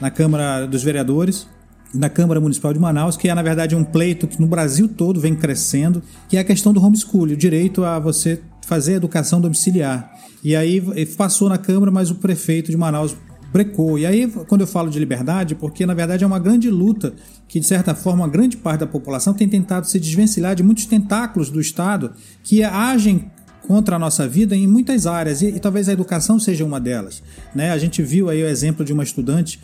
na 0.00 0.10
Câmara 0.10 0.66
dos 0.66 0.82
Vereadores, 0.82 1.46
na 1.94 2.08
Câmara 2.08 2.40
Municipal 2.40 2.72
de 2.72 2.78
Manaus, 2.78 3.16
que 3.16 3.28
é, 3.28 3.34
na 3.34 3.42
verdade, 3.42 3.76
um 3.76 3.84
pleito 3.84 4.26
que 4.26 4.40
no 4.40 4.46
Brasil 4.46 4.88
todo 4.88 5.20
vem 5.20 5.34
crescendo, 5.34 6.02
que 6.28 6.36
é 6.36 6.40
a 6.40 6.44
questão 6.44 6.72
do 6.72 6.82
homeschool, 6.82 7.22
o 7.22 7.36
direito 7.36 7.84
a 7.84 7.98
você 7.98 8.40
fazer 8.66 8.94
educação 8.94 9.40
domiciliar. 9.40 10.12
E 10.42 10.56
aí 10.56 10.82
passou 11.16 11.48
na 11.48 11.58
Câmara, 11.58 11.90
mas 11.90 12.10
o 12.10 12.16
prefeito 12.16 12.70
de 12.70 12.76
Manaus 12.76 13.16
brecou. 13.52 13.98
E 13.98 14.04
aí, 14.04 14.26
quando 14.48 14.62
eu 14.62 14.66
falo 14.66 14.90
de 14.90 14.98
liberdade, 14.98 15.54
porque 15.54 15.86
na 15.86 15.94
verdade 15.94 16.24
é 16.24 16.26
uma 16.26 16.40
grande 16.40 16.68
luta 16.68 17.14
que, 17.46 17.60
de 17.60 17.66
certa 17.66 17.94
forma, 17.94 18.24
uma 18.24 18.28
grande 18.28 18.56
parte 18.56 18.80
da 18.80 18.86
população 18.86 19.32
tem 19.32 19.48
tentado 19.48 19.86
se 19.86 20.00
desvencilhar 20.00 20.56
de 20.56 20.62
muitos 20.64 20.86
tentáculos 20.86 21.50
do 21.50 21.60
Estado 21.60 22.12
que 22.42 22.64
agem 22.64 23.30
contra 23.66 23.96
a 23.96 23.98
nossa 23.98 24.26
vida 24.26 24.56
em 24.56 24.66
muitas 24.66 25.06
áreas, 25.06 25.40
e, 25.40 25.46
e 25.46 25.60
talvez 25.60 25.88
a 25.88 25.92
educação 25.92 26.38
seja 26.38 26.64
uma 26.64 26.80
delas. 26.80 27.22
Né? 27.54 27.70
A 27.70 27.78
gente 27.78 28.02
viu 28.02 28.28
aí 28.28 28.42
o 28.42 28.46
exemplo 28.48 28.84
de 28.84 28.92
uma 28.92 29.04
estudante 29.04 29.60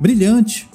brilhante 0.00 0.68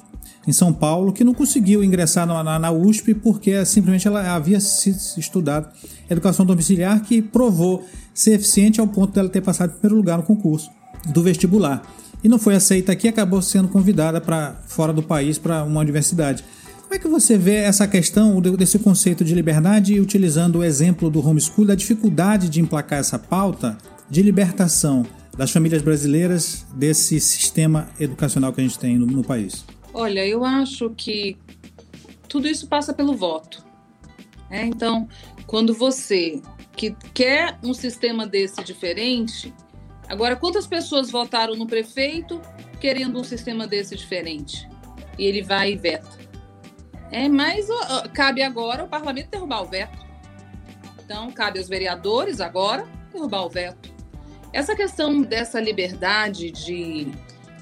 em 0.50 0.52
São 0.52 0.72
Paulo 0.72 1.12
que 1.12 1.24
não 1.24 1.32
conseguiu 1.32 1.82
ingressar 1.82 2.26
na, 2.26 2.58
na, 2.58 2.70
USP 2.72 3.14
porque 3.14 3.64
simplesmente 3.64 4.06
ela 4.06 4.34
havia 4.34 4.58
estudado 4.58 5.70
educação 6.10 6.44
domiciliar 6.44 7.00
que 7.02 7.22
provou 7.22 7.86
ser 8.12 8.32
eficiente 8.32 8.80
ao 8.80 8.86
ponto 8.86 9.14
dela 9.14 9.28
ter 9.28 9.40
passado 9.40 9.70
em 9.70 9.74
primeiro 9.74 9.96
lugar 9.96 10.18
no 10.18 10.24
concurso 10.24 10.68
do 11.06 11.22
vestibular. 11.22 11.82
E 12.22 12.28
não 12.28 12.38
foi 12.38 12.54
aceita 12.54 12.92
aqui, 12.92 13.08
acabou 13.08 13.40
sendo 13.40 13.68
convidada 13.68 14.20
para 14.20 14.56
fora 14.66 14.92
do 14.92 15.02
país 15.02 15.38
para 15.38 15.64
uma 15.64 15.80
universidade. 15.80 16.44
Como 16.82 16.94
é 16.94 16.98
que 16.98 17.08
você 17.08 17.38
vê 17.38 17.54
essa 17.54 17.86
questão 17.86 18.40
desse 18.40 18.78
conceito 18.78 19.24
de 19.24 19.34
liberdade 19.34 19.98
utilizando 20.00 20.56
o 20.56 20.64
exemplo 20.64 21.08
do 21.08 21.24
homeschool, 21.26 21.64
da 21.64 21.76
dificuldade 21.76 22.48
de 22.48 22.60
emplacar 22.60 22.98
essa 22.98 23.18
pauta 23.18 23.78
de 24.10 24.20
libertação 24.20 25.06
das 25.38 25.52
famílias 25.52 25.80
brasileiras 25.80 26.66
desse 26.74 27.20
sistema 27.20 27.88
educacional 27.98 28.52
que 28.52 28.60
a 28.60 28.64
gente 28.64 28.78
tem 28.78 28.98
no, 28.98 29.06
no 29.06 29.22
país? 29.22 29.64
Olha, 29.92 30.26
eu 30.26 30.44
acho 30.44 30.90
que 30.90 31.36
tudo 32.28 32.46
isso 32.48 32.68
passa 32.68 32.92
pelo 32.94 33.14
voto. 33.14 33.64
É, 34.48 34.64
então, 34.64 35.08
quando 35.46 35.74
você 35.74 36.40
que 36.76 36.92
quer 37.12 37.58
um 37.62 37.74
sistema 37.74 38.26
desse 38.26 38.62
diferente, 38.64 39.52
agora 40.08 40.36
quantas 40.36 40.66
pessoas 40.66 41.10
votaram 41.10 41.54
no 41.54 41.66
prefeito 41.66 42.40
querendo 42.80 43.18
um 43.18 43.24
sistema 43.24 43.66
desse 43.66 43.96
diferente? 43.96 44.68
E 45.18 45.24
ele 45.24 45.42
vai 45.42 45.72
e 45.72 45.76
veta. 45.76 46.18
É, 47.10 47.28
mas 47.28 47.68
ó, 47.68 48.08
cabe 48.14 48.42
agora 48.42 48.84
o 48.84 48.88
parlamento 48.88 49.30
derrubar 49.30 49.62
o 49.62 49.66
veto. 49.66 49.98
Então, 51.04 51.30
cabe 51.32 51.58
aos 51.58 51.68
vereadores 51.68 52.40
agora 52.40 52.86
derrubar 53.12 53.44
o 53.44 53.50
veto. 53.50 53.92
Essa 54.52 54.74
questão 54.74 55.20
dessa 55.22 55.60
liberdade 55.60 56.50
de, 56.50 57.06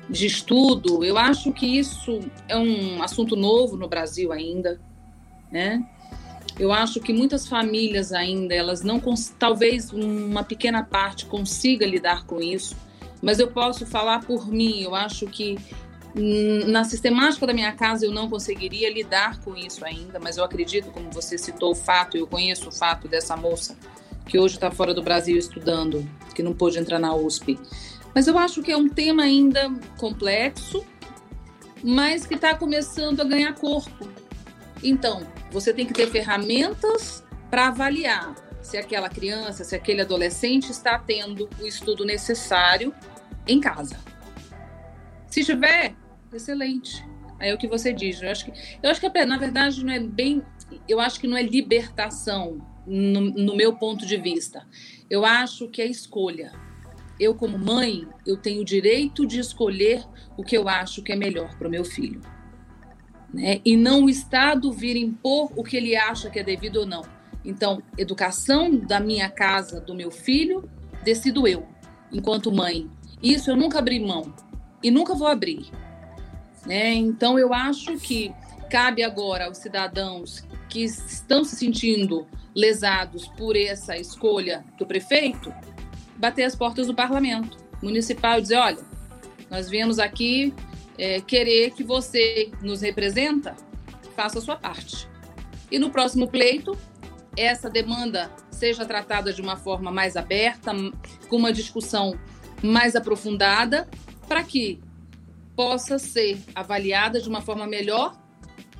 de 0.08 0.26
estudo, 0.26 1.04
eu 1.04 1.18
acho 1.18 1.52
que 1.52 1.78
isso 1.78 2.20
é 2.48 2.56
um 2.56 3.02
assunto 3.02 3.36
novo 3.36 3.76
no 3.76 3.88
Brasil 3.88 4.32
ainda, 4.32 4.80
né? 5.50 5.84
Eu 6.58 6.72
acho 6.72 6.98
que 7.00 7.12
muitas 7.12 7.46
famílias 7.46 8.12
ainda, 8.12 8.54
elas 8.54 8.82
não, 8.82 9.00
talvez 9.38 9.92
uma 9.92 10.42
pequena 10.42 10.82
parte 10.82 11.26
consiga 11.26 11.86
lidar 11.86 12.24
com 12.24 12.40
isso, 12.40 12.76
mas 13.22 13.38
eu 13.38 13.48
posso 13.48 13.86
falar 13.86 14.24
por 14.24 14.48
mim, 14.48 14.82
eu 14.82 14.94
acho 14.94 15.26
que 15.26 15.56
na 16.66 16.84
sistemática 16.84 17.46
da 17.46 17.52
minha 17.52 17.72
casa 17.72 18.04
eu 18.04 18.10
não 18.10 18.28
conseguiria 18.28 18.92
lidar 18.92 19.38
com 19.40 19.54
isso 19.56 19.84
ainda, 19.84 20.18
mas 20.18 20.36
eu 20.36 20.44
acredito, 20.44 20.90
como 20.90 21.10
você 21.10 21.38
citou 21.38 21.72
o 21.72 21.74
fato, 21.74 22.16
eu 22.16 22.26
conheço 22.26 22.68
o 22.68 22.72
fato 22.72 23.06
dessa 23.06 23.36
moça 23.36 23.76
que 24.26 24.38
hoje 24.38 24.56
está 24.56 24.70
fora 24.70 24.92
do 24.92 25.02
Brasil 25.02 25.36
estudando, 25.36 26.08
que 26.34 26.42
não 26.42 26.52
pôde 26.52 26.78
entrar 26.78 26.98
na 26.98 27.14
USP. 27.14 27.58
Mas 28.18 28.26
eu 28.26 28.36
acho 28.36 28.64
que 28.64 28.72
é 28.72 28.76
um 28.76 28.88
tema 28.88 29.22
ainda 29.22 29.72
complexo, 29.96 30.84
mas 31.84 32.26
que 32.26 32.34
está 32.34 32.52
começando 32.52 33.20
a 33.20 33.24
ganhar 33.24 33.54
corpo. 33.54 34.10
Então, 34.82 35.24
você 35.52 35.72
tem 35.72 35.86
que 35.86 35.94
ter 35.94 36.10
ferramentas 36.10 37.24
para 37.48 37.68
avaliar 37.68 38.34
se 38.60 38.76
aquela 38.76 39.08
criança, 39.08 39.62
se 39.62 39.76
aquele 39.76 40.00
adolescente 40.00 40.72
está 40.72 40.98
tendo 40.98 41.48
o 41.60 41.64
estudo 41.64 42.04
necessário 42.04 42.92
em 43.46 43.60
casa. 43.60 43.96
Se 45.28 45.44
tiver, 45.44 45.94
excelente. 46.34 47.06
Aí 47.38 47.50
é 47.50 47.54
o 47.54 47.56
que 47.56 47.68
você 47.68 47.92
diz. 47.92 48.20
Eu 48.20 48.32
acho 48.32 48.46
que, 48.46 48.52
eu 48.82 48.90
acho 48.90 49.00
que 49.00 49.24
na 49.26 49.38
verdade 49.38 49.84
não 49.84 49.92
é 49.92 50.00
bem. 50.00 50.42
Eu 50.88 50.98
acho 50.98 51.20
que 51.20 51.28
não 51.28 51.36
é 51.36 51.42
libertação, 51.44 52.58
no, 52.84 53.20
no 53.20 53.54
meu 53.54 53.76
ponto 53.76 54.04
de 54.04 54.16
vista. 54.16 54.66
Eu 55.08 55.24
acho 55.24 55.68
que 55.68 55.80
é 55.80 55.86
escolha. 55.86 56.66
Eu, 57.18 57.34
como 57.34 57.58
mãe, 57.58 58.06
eu 58.26 58.36
tenho 58.36 58.62
o 58.62 58.64
direito 58.64 59.26
de 59.26 59.40
escolher 59.40 60.04
o 60.36 60.44
que 60.44 60.56
eu 60.56 60.68
acho 60.68 61.02
que 61.02 61.12
é 61.12 61.16
melhor 61.16 61.56
para 61.56 61.66
o 61.66 61.70
meu 61.70 61.84
filho. 61.84 62.20
Né? 63.32 63.60
E 63.64 63.76
não 63.76 64.04
o 64.04 64.10
Estado 64.10 64.72
vir 64.72 64.96
impor 64.96 65.52
o 65.56 65.64
que 65.64 65.76
ele 65.76 65.96
acha 65.96 66.30
que 66.30 66.38
é 66.38 66.44
devido 66.44 66.76
ou 66.76 66.86
não. 66.86 67.02
Então, 67.44 67.82
educação 67.96 68.76
da 68.76 69.00
minha 69.00 69.28
casa, 69.28 69.80
do 69.80 69.94
meu 69.94 70.10
filho, 70.10 70.68
decido 71.02 71.46
eu, 71.46 71.66
enquanto 72.12 72.52
mãe. 72.52 72.88
Isso 73.22 73.50
eu 73.50 73.56
nunca 73.56 73.78
abri 73.78 73.98
mão 73.98 74.32
e 74.82 74.90
nunca 74.90 75.14
vou 75.14 75.26
abrir. 75.26 75.70
Né? 76.66 76.94
Então, 76.94 77.38
eu 77.38 77.52
acho 77.52 77.96
que 77.98 78.32
cabe 78.70 79.02
agora 79.02 79.46
aos 79.46 79.58
cidadãos 79.58 80.44
que 80.68 80.84
estão 80.84 81.42
se 81.42 81.56
sentindo 81.56 82.26
lesados 82.54 83.26
por 83.28 83.56
essa 83.56 83.96
escolha 83.96 84.64
do 84.78 84.86
prefeito 84.86 85.52
bater 86.18 86.44
as 86.44 86.54
portas 86.54 86.86
do 86.86 86.94
parlamento 86.94 87.56
municipal 87.82 88.38
e 88.38 88.42
dizer: 88.42 88.56
olha, 88.56 88.78
nós 89.50 89.68
viemos 89.68 89.98
aqui 89.98 90.52
é, 90.98 91.20
querer 91.20 91.70
que 91.70 91.84
você 91.84 92.50
nos 92.60 92.82
representa, 92.82 93.54
faça 94.14 94.38
a 94.38 94.42
sua 94.42 94.56
parte. 94.56 95.08
E 95.70 95.78
no 95.78 95.90
próximo 95.90 96.28
pleito, 96.28 96.76
essa 97.36 97.70
demanda 97.70 98.30
seja 98.50 98.84
tratada 98.84 99.32
de 99.32 99.40
uma 99.40 99.56
forma 99.56 99.90
mais 99.90 100.16
aberta, 100.16 100.72
com 101.28 101.36
uma 101.36 101.52
discussão 101.52 102.18
mais 102.62 102.96
aprofundada 102.96 103.88
para 104.26 104.42
que 104.42 104.80
possa 105.54 105.98
ser 105.98 106.38
avaliada 106.54 107.20
de 107.20 107.28
uma 107.28 107.40
forma 107.40 107.66
melhor, 107.66 108.16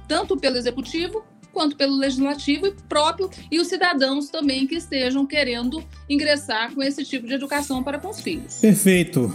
tanto 0.09 0.37
pelo 0.37 0.57
executivo 0.57 1.24
quanto 1.53 1.77
pelo 1.77 1.97
legislativo 1.97 2.67
e 2.67 2.75
próprio 2.89 3.31
e 3.51 3.59
os 3.59 3.69
cidadãos 3.69 4.29
também 4.29 4.67
que 4.67 4.77
estejam 4.77 5.27
querendo 5.27 5.83
ingressar 6.09 6.75
com 6.75 6.83
esse 6.83 7.05
tipo 7.05 7.27
de 7.27 7.35
educação 7.35 7.83
para 7.83 7.99
com 7.99 8.09
os 8.09 8.21
filhos. 8.21 8.59
Perfeito. 8.61 9.33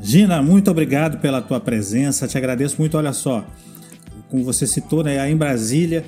Gina, 0.00 0.42
muito 0.42 0.70
obrigado 0.70 1.18
pela 1.18 1.40
tua 1.40 1.60
presença. 1.60 2.26
Te 2.26 2.36
agradeço 2.36 2.76
muito. 2.78 2.96
Olha 2.98 3.12
só, 3.12 3.46
como 4.28 4.42
você 4.42 4.66
citou, 4.66 5.04
né, 5.04 5.20
aí 5.20 5.32
em 5.32 5.36
Brasília 5.36 6.04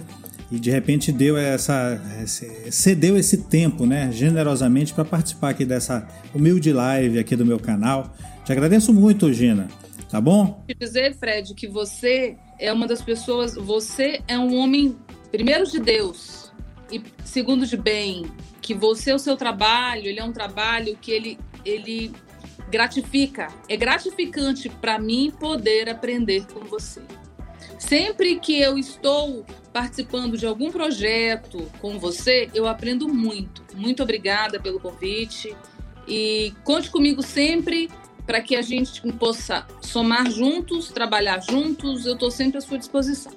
e 0.51 0.59
de 0.59 0.71
repente 0.71 1.11
deu 1.11 1.37
essa 1.37 2.01
cedeu 2.71 3.17
esse 3.17 3.39
tempo, 3.45 3.87
né, 3.87 4.11
generosamente 4.13 4.93
para 4.93 5.05
participar 5.05 5.51
aqui 5.51 5.65
dessa 5.65 6.07
humilde 6.35 6.73
live 6.73 7.19
aqui 7.19 7.37
do 7.37 7.47
meu 7.47 7.59
canal. 7.59 8.15
Te 8.45 8.53
agradeço 8.53 8.93
muito, 8.93 9.33
Gina. 9.33 9.69
Tá 10.11 10.21
bom? 10.21 10.63
Te 10.67 10.75
dizer, 10.75 11.15
Fred, 11.17 11.55
que 11.55 11.67
você 11.67 12.37
é 12.59 12.73
uma 12.73 12.87
das 12.87 13.03
pessoas, 13.03 13.55
você 13.55 14.23
é 14.29 14.39
um 14.39 14.57
homem 14.57 14.97
primeiro 15.31 15.67
de 15.67 15.81
Deus 15.81 16.53
e 16.91 17.03
segundo 17.25 17.67
de 17.67 17.77
bem, 17.77 18.27
que 18.61 18.75
você 18.75 19.13
o 19.13 19.19
seu 19.19 19.37
trabalho, 19.37 20.07
ele 20.07 20.21
é 20.21 20.25
um 20.25 20.33
trabalho 20.33 20.97
que 21.01 21.11
ele 21.11 21.39
ele 21.65 22.13
gratifica, 22.71 23.49
é 23.69 23.77
gratificante 23.77 24.69
para 24.69 24.99
mim 24.99 25.33
poder 25.39 25.89
aprender 25.89 26.47
com 26.53 26.61
você. 26.61 27.03
Sempre 27.79 28.39
que 28.39 28.61
eu 28.61 28.79
estou 28.79 29.45
participando 29.73 30.37
de 30.37 30.47
algum 30.47 30.71
projeto 30.71 31.71
com 31.81 31.99
você, 31.99 32.49
eu 32.55 32.67
aprendo 32.67 33.09
muito. 33.09 33.65
Muito 33.75 34.03
obrigada 34.03 34.61
pelo 34.61 34.79
convite 34.79 35.55
e 36.07 36.53
conte 36.65 36.91
comigo 36.91 37.23
sempre 37.23 37.91
para 38.27 38.41
que 38.41 38.57
a 38.57 38.63
gente 38.63 39.01
possa 39.13 39.67
somar 39.81 40.31
juntos, 40.31 40.89
trabalhar 40.89 41.41
juntos. 41.41 42.07
Eu 42.07 42.15
estou 42.15 42.31
sempre 42.31 42.59
à 42.59 42.61
sua 42.61 42.79
disposição. 42.79 43.33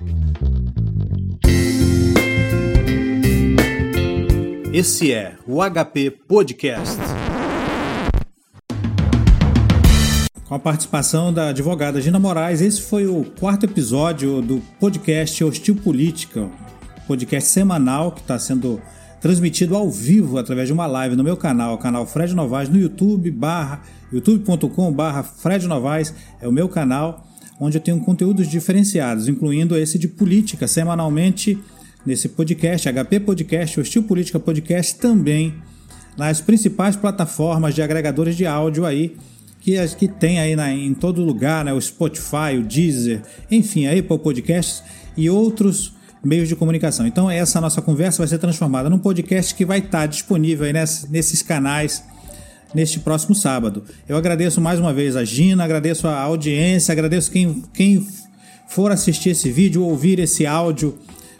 Esse 4.73 5.11
é 5.11 5.35
o 5.47 5.57
HP 5.61 6.11
Podcast. 6.11 6.97
Com 10.47 10.55
a 10.55 10.59
participação 10.59 11.33
da 11.33 11.49
advogada 11.49 11.99
Gina 11.99 12.19
Moraes, 12.19 12.61
esse 12.61 12.81
foi 12.81 13.05
o 13.05 13.25
quarto 13.37 13.65
episódio 13.65 14.41
do 14.41 14.61
podcast 14.79 15.43
Hostil 15.43 15.75
Política, 15.75 16.49
podcast 17.05 17.49
semanal 17.49 18.13
que 18.13 18.21
está 18.21 18.39
sendo 18.39 18.81
transmitido 19.19 19.75
ao 19.75 19.89
vivo 19.89 20.37
através 20.37 20.67
de 20.67 20.73
uma 20.73 20.85
live 20.85 21.15
no 21.15 21.23
meu 21.23 21.35
canal, 21.35 21.75
o 21.75 21.77
canal 21.77 22.05
Fred 22.05 22.33
Novaes, 22.33 22.69
no 22.69 22.79
YouTube, 22.79 23.31
barra, 23.31 23.81
youtube.com 24.11 24.91
barra 24.91 25.23
Fred 25.23 25.67
Novaes, 25.67 26.13
é 26.41 26.47
o 26.47 26.51
meu 26.51 26.69
canal, 26.69 27.27
onde 27.59 27.77
eu 27.77 27.81
tenho 27.81 27.99
conteúdos 27.99 28.47
diferenciados, 28.47 29.27
incluindo 29.27 29.77
esse 29.77 29.97
de 29.97 30.07
política, 30.07 30.67
semanalmente 30.67 31.57
nesse 32.05 32.29
podcast, 32.29 32.87
HP 32.87 33.19
Podcast, 33.19 33.79
o 33.79 33.83
Estilo 33.83 34.05
Política 34.05 34.39
Podcast, 34.39 34.95
também 34.95 35.55
nas 36.15 36.39
principais 36.41 36.95
plataformas 36.95 37.75
de 37.75 37.81
agregadores 37.81 38.35
de 38.35 38.45
áudio 38.45 38.85
aí, 38.85 39.15
que, 39.59 39.75
que 39.95 40.07
tem 40.07 40.39
aí 40.39 40.55
na, 40.55 40.71
em 40.71 40.93
todo 40.93 41.23
lugar, 41.23 41.65
né? 41.65 41.73
o 41.73 41.81
Spotify, 41.81 42.57
o 42.57 42.63
Deezer, 42.63 43.21
enfim, 43.51 43.85
a 43.85 43.91
Apple 43.91 44.17
Podcasts 44.19 44.83
e 45.15 45.29
outros 45.29 45.96
meios 46.27 46.49
de 46.49 46.55
comunicação. 46.55 47.07
Então 47.07 47.31
essa 47.31 47.61
nossa 47.61 47.81
conversa 47.81 48.17
vai 48.19 48.27
ser 48.27 48.37
transformada 48.37 48.89
num 48.89 48.99
podcast 48.99 49.55
que 49.55 49.65
vai 49.65 49.79
estar 49.79 50.05
disponível 50.07 50.71
ness, 50.73 51.07
nesses 51.09 51.41
canais 51.41 52.03
neste 52.75 52.99
próximo 52.99 53.33
sábado. 53.33 53.83
Eu 54.07 54.17
agradeço 54.17 54.59
mais 54.59 54.77
uma 54.77 54.93
vez 54.93 55.15
a 55.15 55.23
Gina, 55.23 55.63
agradeço 55.63 56.05
a 56.05 56.19
audiência, 56.19 56.91
agradeço 56.91 57.31
quem, 57.31 57.63
quem 57.73 58.05
for 58.67 58.91
assistir 58.91 59.29
esse 59.29 59.49
vídeo, 59.49 59.83
ouvir 59.83 60.19
esse 60.19 60.45
áudio 60.45 60.97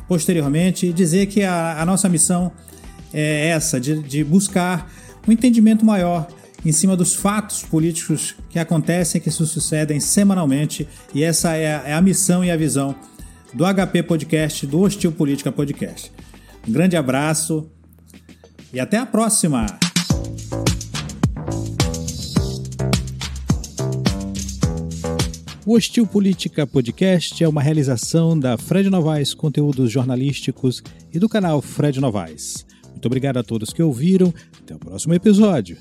posteriormente 0.08 0.88
e 0.88 0.94
dizer 0.94 1.26
que 1.26 1.44
a, 1.44 1.82
a 1.82 1.86
nossa 1.86 2.08
missão 2.08 2.50
é 3.14 3.50
essa, 3.50 3.82
de, 3.82 4.02
de 4.04 4.24
buscar 4.24 4.90
um 5.28 5.32
entendimento 5.34 5.86
maior 5.86 6.28
em 6.66 6.72
cima 6.72 6.96
dos 6.96 7.14
fatos 7.14 7.62
políticos 7.62 8.36
que 8.50 8.58
acontecem, 8.58 9.20
que 9.20 9.30
se 9.30 9.46
sucedem 9.46 10.00
semanalmente, 10.00 10.88
e 11.14 11.24
essa 11.24 11.56
é 11.56 11.76
a, 11.76 11.84
é 11.90 11.94
a 11.94 12.02
missão 12.02 12.44
e 12.44 12.50
a 12.50 12.56
visão 12.56 12.96
do 13.58 13.66
HP 13.66 14.04
Podcast, 14.04 14.68
do 14.68 14.80
Hostil 14.82 15.12
Política 15.12 15.52
Podcast. 15.52 16.12
Um 16.68 16.72
grande 16.72 16.96
abraço 16.96 17.68
e 18.72 18.80
até 18.80 18.98
a 18.98 19.06
próxima! 19.06 19.66
O 25.66 25.74
Hostil 25.74 26.06
Política 26.06 26.68
Podcast 26.68 27.44
é 27.44 27.50
uma 27.50 27.64
realização 27.64 28.40
da 28.40 28.60
Fred 28.60 28.92
Novaes 28.92 29.34
Conteúdos 29.34 29.92
Jornalísticos 29.92 30.84
e 31.12 31.18
do 31.18 31.28
canal 31.28 31.60
Fred 31.60 32.00
Novaes. 32.00 32.64
Muito 32.92 33.08
obrigado 33.08 33.38
a 33.38 33.44
todos 33.44 33.74
que 33.74 33.82
ouviram. 33.82 34.32
Até 34.62 34.76
o 34.76 34.80
próximo 34.80 35.16
episódio. 35.16 35.78